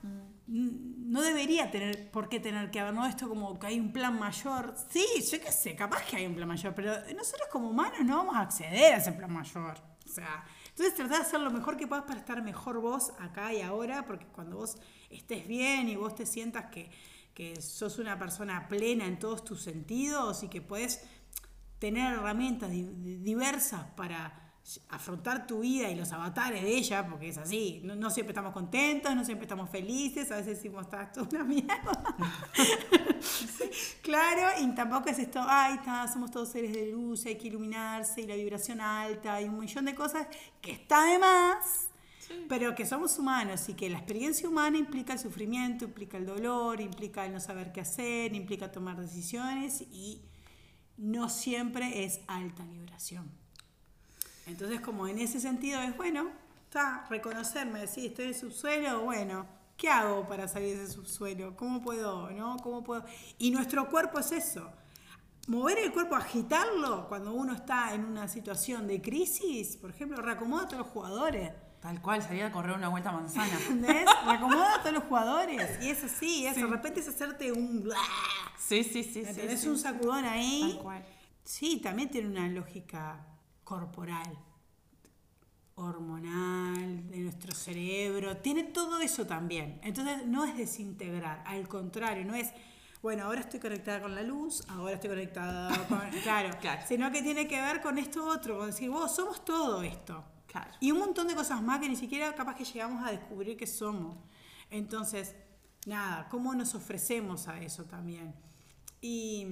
No 0.47 1.21
debería 1.21 1.69
tener 1.71 2.11
por 2.11 2.29
qué 2.29 2.39
tener 2.39 2.69
que 2.71 2.79
haber, 2.79 2.93
¿no? 2.93 3.05
Esto 3.05 3.27
como 3.29 3.57
que 3.59 3.67
hay 3.67 3.79
un 3.79 3.91
plan 3.91 4.17
mayor. 4.19 4.75
Sí, 4.89 5.03
yo 5.31 5.39
qué 5.41 5.51
sé, 5.51 5.75
capaz 5.75 6.03
que 6.05 6.17
hay 6.17 6.25
un 6.27 6.35
plan 6.35 6.47
mayor, 6.47 6.73
pero 6.75 6.93
nosotros 7.15 7.47
como 7.51 7.69
humanos 7.69 7.99
no 8.03 8.17
vamos 8.17 8.35
a 8.35 8.41
acceder 8.41 8.93
a 8.93 8.97
ese 8.97 9.11
plan 9.13 9.31
mayor. 9.33 9.77
O 10.05 10.11
sea, 10.11 10.43
entonces 10.69 10.95
tratar 10.95 11.17
de 11.17 11.23
hacer 11.25 11.39
lo 11.39 11.51
mejor 11.51 11.77
que 11.77 11.87
puedas 11.87 12.05
para 12.05 12.19
estar 12.19 12.41
mejor 12.43 12.79
vos 12.79 13.11
acá 13.19 13.53
y 13.53 13.61
ahora, 13.61 14.05
porque 14.05 14.25
cuando 14.27 14.57
vos 14.57 14.77
estés 15.09 15.47
bien 15.47 15.89
y 15.89 15.95
vos 15.95 16.15
te 16.15 16.25
sientas 16.25 16.65
que, 16.71 16.89
que 17.33 17.59
sos 17.61 17.99
una 17.99 18.17
persona 18.17 18.67
plena 18.67 19.05
en 19.05 19.17
todos 19.19 19.43
tus 19.43 19.61
sentidos 19.61 20.41
y 20.43 20.47
que 20.47 20.61
puedes 20.61 21.03
tener 21.79 22.13
herramientas 22.13 22.69
di- 22.71 22.83
di- 22.97 23.17
diversas 23.17 23.83
para 23.95 24.48
afrontar 24.89 25.47
tu 25.47 25.61
vida 25.61 25.89
y 25.89 25.95
los 25.95 26.11
avatares 26.11 26.61
de 26.61 26.75
ella, 26.75 27.07
porque 27.07 27.29
es 27.29 27.37
así, 27.37 27.81
no, 27.83 27.95
no 27.95 28.09
siempre 28.09 28.31
estamos 28.31 28.53
contentos, 28.53 29.15
no 29.15 29.25
siempre 29.25 29.45
estamos 29.45 29.69
felices, 29.69 30.31
a 30.31 30.37
veces 30.37 30.57
decimos, 30.57 30.83
estás 30.83 31.11
toda 31.11 31.27
una 31.29 31.43
mierda. 31.43 32.17
claro, 34.01 34.61
y 34.61 34.67
tampoco 34.75 35.09
es 35.09 35.19
esto, 35.19 35.41
ay, 35.43 35.75
está, 35.75 36.07
somos 36.07 36.29
todos 36.29 36.49
seres 36.49 36.73
de 36.73 36.91
luz, 36.91 37.25
hay 37.25 37.35
que 37.35 37.47
iluminarse 37.47 38.21
y 38.21 38.27
la 38.27 38.35
vibración 38.35 38.81
alta 38.81 39.41
y 39.41 39.45
un 39.45 39.59
millón 39.59 39.85
de 39.85 39.95
cosas 39.95 40.27
que 40.61 40.71
está 40.71 41.05
de 41.05 41.19
más. 41.19 41.89
Pero 42.47 42.75
que 42.75 42.85
somos 42.85 43.17
humanos 43.17 43.69
y 43.69 43.73
que 43.73 43.89
la 43.89 43.97
experiencia 43.97 44.47
humana 44.47 44.77
implica 44.77 45.13
el 45.13 45.19
sufrimiento, 45.19 45.85
implica 45.85 46.17
el 46.17 46.27
dolor, 46.27 46.79
implica 46.79 47.25
el 47.25 47.33
no 47.33 47.39
saber 47.39 47.71
qué 47.71 47.81
hacer, 47.81 48.35
implica 48.35 48.71
tomar 48.71 49.01
decisiones 49.01 49.81
y 49.81 50.21
no 50.95 51.27
siempre 51.29 52.03
es 52.03 52.21
alta 52.27 52.63
vibración. 52.65 53.38
Entonces, 54.49 54.81
como 54.81 55.07
en 55.07 55.19
ese 55.19 55.39
sentido 55.39 55.79
es, 55.81 55.95
bueno, 55.95 56.29
está, 56.63 57.05
reconocerme, 57.09 57.79
decir, 57.79 58.07
estoy 58.07 58.25
en 58.25 58.31
el 58.31 58.35
subsuelo, 58.35 59.01
bueno, 59.01 59.45
¿qué 59.77 59.89
hago 59.89 60.27
para 60.27 60.47
salir 60.47 60.75
de 60.75 60.83
ese 60.83 60.93
subsuelo? 60.93 61.55
¿Cómo 61.55 61.81
puedo, 61.81 62.31
no? 62.31 62.57
¿Cómo 62.57 62.83
puedo? 62.83 63.05
Y 63.38 63.51
nuestro 63.51 63.89
cuerpo 63.89 64.19
es 64.19 64.31
eso. 64.31 64.71
Mover 65.47 65.79
el 65.79 65.91
cuerpo, 65.91 66.15
agitarlo 66.15 67.07
cuando 67.07 67.31
uno 67.31 67.53
está 67.53 67.93
en 67.93 68.05
una 68.05 68.27
situación 68.27 68.88
de 68.88 69.01
crisis, 69.01 69.77
por 69.77 69.91
ejemplo, 69.91 70.17
reacomoda 70.21 70.63
a 70.63 70.67
todos 70.67 70.79
los 70.79 70.88
jugadores. 70.88 71.51
Tal 71.79 72.01
cual, 72.01 72.21
salir 72.21 72.43
a 72.43 72.51
correr 72.51 72.75
una 72.75 72.89
vuelta 72.89 73.09
a 73.09 73.13
manzana. 73.13 73.57
¿Entendés? 73.62 74.05
Reacomoda 74.25 74.75
a 74.75 74.79
todos 74.79 74.93
los 74.93 75.03
jugadores. 75.03 75.79
Y 75.81 75.89
es 75.89 76.03
así, 76.03 76.45
es, 76.45 76.55
de 76.55 76.65
repente 76.65 76.99
es 76.99 77.07
hacerte 77.07 77.51
un... 77.51 77.83
bla, 77.83 77.95
Sí, 78.57 78.83
sí, 78.83 79.03
sí. 79.03 79.23
sí, 79.25 79.57
sí. 79.57 79.67
Un 79.69 79.77
sacudón 79.77 80.25
ahí. 80.25 80.73
Tal 80.73 80.83
cual. 80.83 81.05
Sí, 81.43 81.79
también 81.81 82.09
tiene 82.09 82.27
una 82.27 82.47
lógica 82.49 83.25
corporal, 83.69 84.36
hormonal, 85.75 87.08
de 87.08 87.19
nuestro 87.19 87.53
cerebro. 87.53 88.38
Tiene 88.38 88.63
todo 88.63 88.99
eso 88.99 89.27
también. 89.27 89.79
Entonces 89.84 90.25
no 90.25 90.43
es 90.43 90.58
desintegrar, 90.58 91.43
al 91.45 91.67
contrario, 91.67 92.25
no 92.25 92.34
es, 92.34 92.51
bueno, 93.03 93.25
ahora 93.25 93.41
estoy 93.41 93.60
conectada 93.60 94.01
con 94.01 94.15
la 94.15 94.23
luz, 94.23 94.63
ahora 94.69 94.95
estoy 94.95 95.12
conectada 95.12 95.69
con... 95.88 95.99
Claro, 96.23 96.49
Claro. 96.60 96.82
sino 96.88 97.12
que 97.12 97.21
tiene 97.21 97.47
que 97.47 97.62
ver 97.62 97.79
con 97.79 97.99
esto 97.99 98.25
otro, 98.25 98.58
con 98.58 98.71
decir, 98.71 98.89
vos 98.89 99.15
somos 99.15 99.45
todo 99.45 99.84
esto. 99.84 100.23
Claro. 100.47 100.71
Y 100.79 100.89
un 100.91 100.97
montón 100.97 101.27
de 101.27 101.36
cosas 101.36 101.62
más 101.62 101.79
que 101.79 101.88
ni 101.88 101.95
siquiera 101.95 102.34
capaz 102.34 102.55
que 102.55 102.65
llegamos 102.65 103.05
a 103.05 103.12
descubrir 103.12 103.55
que 103.55 103.67
somos. 103.67 104.17
Entonces, 104.71 105.36
nada, 105.86 106.27
cómo 106.29 106.55
nos 106.55 106.73
ofrecemos 106.73 107.47
a 107.47 107.62
eso 107.62 107.86
también. 107.86 108.34
Y, 108.99 109.45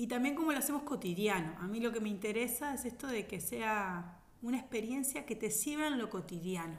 y 0.00 0.06
también 0.06 0.34
cómo 0.34 0.50
lo 0.50 0.56
hacemos 0.56 0.84
cotidiano. 0.84 1.54
A 1.58 1.66
mí 1.66 1.78
lo 1.78 1.92
que 1.92 2.00
me 2.00 2.08
interesa 2.08 2.72
es 2.72 2.86
esto 2.86 3.06
de 3.06 3.26
que 3.26 3.38
sea 3.38 4.18
una 4.40 4.56
experiencia 4.56 5.26
que 5.26 5.36
te 5.36 5.50
sirva 5.50 5.88
en 5.88 5.98
lo 5.98 6.08
cotidiano. 6.08 6.78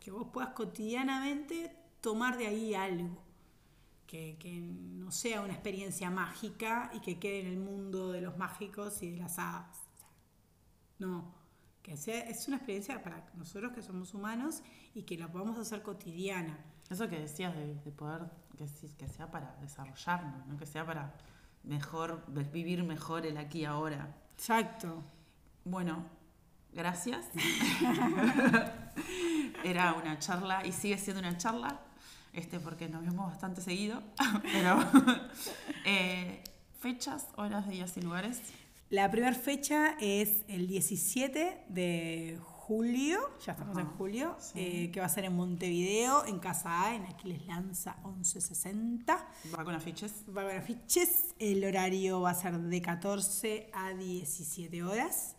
Que 0.00 0.10
vos 0.10 0.26
puedas 0.32 0.50
cotidianamente 0.50 1.76
tomar 2.00 2.36
de 2.36 2.48
ahí 2.48 2.74
algo. 2.74 3.22
Que, 4.08 4.36
que 4.40 4.58
no 4.58 5.12
sea 5.12 5.42
una 5.42 5.52
experiencia 5.52 6.10
mágica 6.10 6.90
y 6.92 6.98
que 6.98 7.20
quede 7.20 7.42
en 7.42 7.46
el 7.46 7.56
mundo 7.56 8.10
de 8.10 8.20
los 8.20 8.36
mágicos 8.36 9.00
y 9.00 9.12
de 9.12 9.18
las 9.18 9.38
hadas. 9.38 9.84
No, 10.98 11.36
que 11.84 11.96
sea, 11.96 12.18
es 12.22 12.48
una 12.48 12.56
experiencia 12.56 13.00
para 13.00 13.30
nosotros 13.34 13.74
que 13.74 13.82
somos 13.82 14.12
humanos 14.12 14.64
y 14.92 15.04
que 15.04 15.16
la 15.16 15.30
podamos 15.30 15.56
hacer 15.56 15.82
cotidiana. 15.82 16.58
Eso 16.90 17.08
que 17.08 17.20
decías 17.20 17.54
de, 17.54 17.76
de 17.76 17.92
poder, 17.92 18.22
que, 18.58 18.66
que 18.96 19.08
sea 19.08 19.30
para 19.30 19.54
desarrollarnos, 19.60 20.48
¿no? 20.48 20.56
que 20.56 20.66
sea 20.66 20.84
para 20.84 21.16
mejor, 21.66 22.24
vivir 22.52 22.82
mejor 22.84 23.26
el 23.26 23.36
aquí 23.36 23.60
y 23.60 23.64
ahora. 23.64 24.14
Exacto. 24.34 25.02
Bueno, 25.64 26.04
gracias. 26.72 27.26
Era 29.64 29.94
una 29.94 30.18
charla 30.18 30.64
y 30.64 30.72
sigue 30.72 30.96
siendo 30.96 31.20
una 31.20 31.36
charla, 31.36 31.80
este, 32.32 32.60
porque 32.60 32.88
nos 32.88 33.04
vemos 33.04 33.30
bastante 33.30 33.60
seguido. 33.60 34.02
Pero 34.52 34.78
eh, 35.84 36.42
fechas, 36.78 37.26
horas, 37.36 37.68
días 37.68 37.96
y 37.96 38.02
lugares. 38.02 38.40
La 38.88 39.10
primera 39.10 39.34
fecha 39.34 39.96
es 40.00 40.44
el 40.46 40.68
17 40.68 41.64
de 41.68 42.38
julio, 42.40 42.55
ya 43.44 43.52
estamos 43.52 43.78
en 43.78 43.86
julio, 43.86 44.36
sí. 44.40 44.52
eh, 44.58 44.90
que 44.90 45.00
va 45.00 45.06
a 45.06 45.08
ser 45.08 45.24
en 45.24 45.36
Montevideo, 45.36 46.24
en 46.26 46.38
Casa 46.40 46.82
A, 46.84 46.94
en 46.94 47.04
Aquiles 47.04 47.46
Lanza 47.46 47.96
1160. 48.04 49.26
Va 49.56 49.64
con 49.64 49.74
afiches. 49.74 50.24
Va 50.36 50.42
haber 50.42 50.56
afiches, 50.58 51.34
el 51.38 51.64
horario 51.64 52.20
va 52.22 52.30
a 52.30 52.34
ser 52.34 52.58
de 52.58 52.82
14 52.82 53.70
a 53.72 53.90
17 53.94 54.82
horas. 54.82 55.36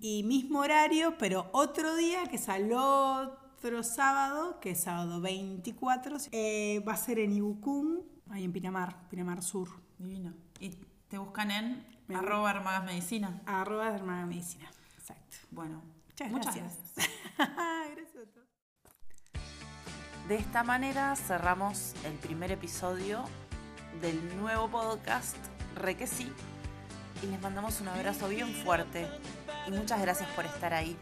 Y 0.00 0.22
mismo 0.24 0.60
horario, 0.60 1.16
pero 1.18 1.48
otro 1.52 1.94
día, 1.94 2.24
que 2.26 2.36
es 2.36 2.48
al 2.48 2.72
otro 2.72 3.82
sábado, 3.82 4.58
que 4.60 4.70
es 4.70 4.80
sábado 4.80 5.20
24, 5.20 6.16
eh, 6.32 6.82
va 6.88 6.94
a 6.94 6.96
ser 6.96 7.18
en 7.18 7.32
Ibucum, 7.34 7.98
ahí 8.30 8.44
en 8.44 8.52
Pinamar, 8.52 9.08
Pinamar 9.10 9.42
Sur, 9.42 9.68
Divino. 9.98 10.32
Y 10.58 10.70
te 11.08 11.18
buscan 11.18 11.50
en 11.50 11.86
Me- 12.06 12.16
arroba 12.16 12.48
Armadas 12.50 12.84
Medicina. 12.84 13.42
arroba 13.44 13.90
de 13.90 13.96
Hermana 13.96 14.24
Medicina. 14.26 14.70
Exacto. 14.98 15.36
Bueno, 15.50 15.82
Muchas, 16.26 16.30
muchas 16.30 16.56
gracias. 16.56 16.94
gracias. 16.96 17.16
gracias 17.96 18.16
a 18.16 18.32
todos. 18.32 18.48
De 20.28 20.34
esta 20.36 20.64
manera 20.64 21.14
cerramos 21.16 21.94
el 22.04 22.14
primer 22.14 22.50
episodio 22.50 23.24
del 24.00 24.36
nuevo 24.40 24.68
podcast 24.68 25.36
Re 25.76 25.96
que 25.96 26.06
sí 26.06 26.32
y 27.22 27.26
les 27.26 27.40
mandamos 27.40 27.80
un 27.80 27.88
abrazo 27.88 28.28
bien 28.28 28.52
fuerte 28.52 29.08
y 29.66 29.70
muchas 29.70 30.00
gracias 30.00 30.28
por 30.30 30.44
estar 30.44 30.74
ahí. 30.74 30.96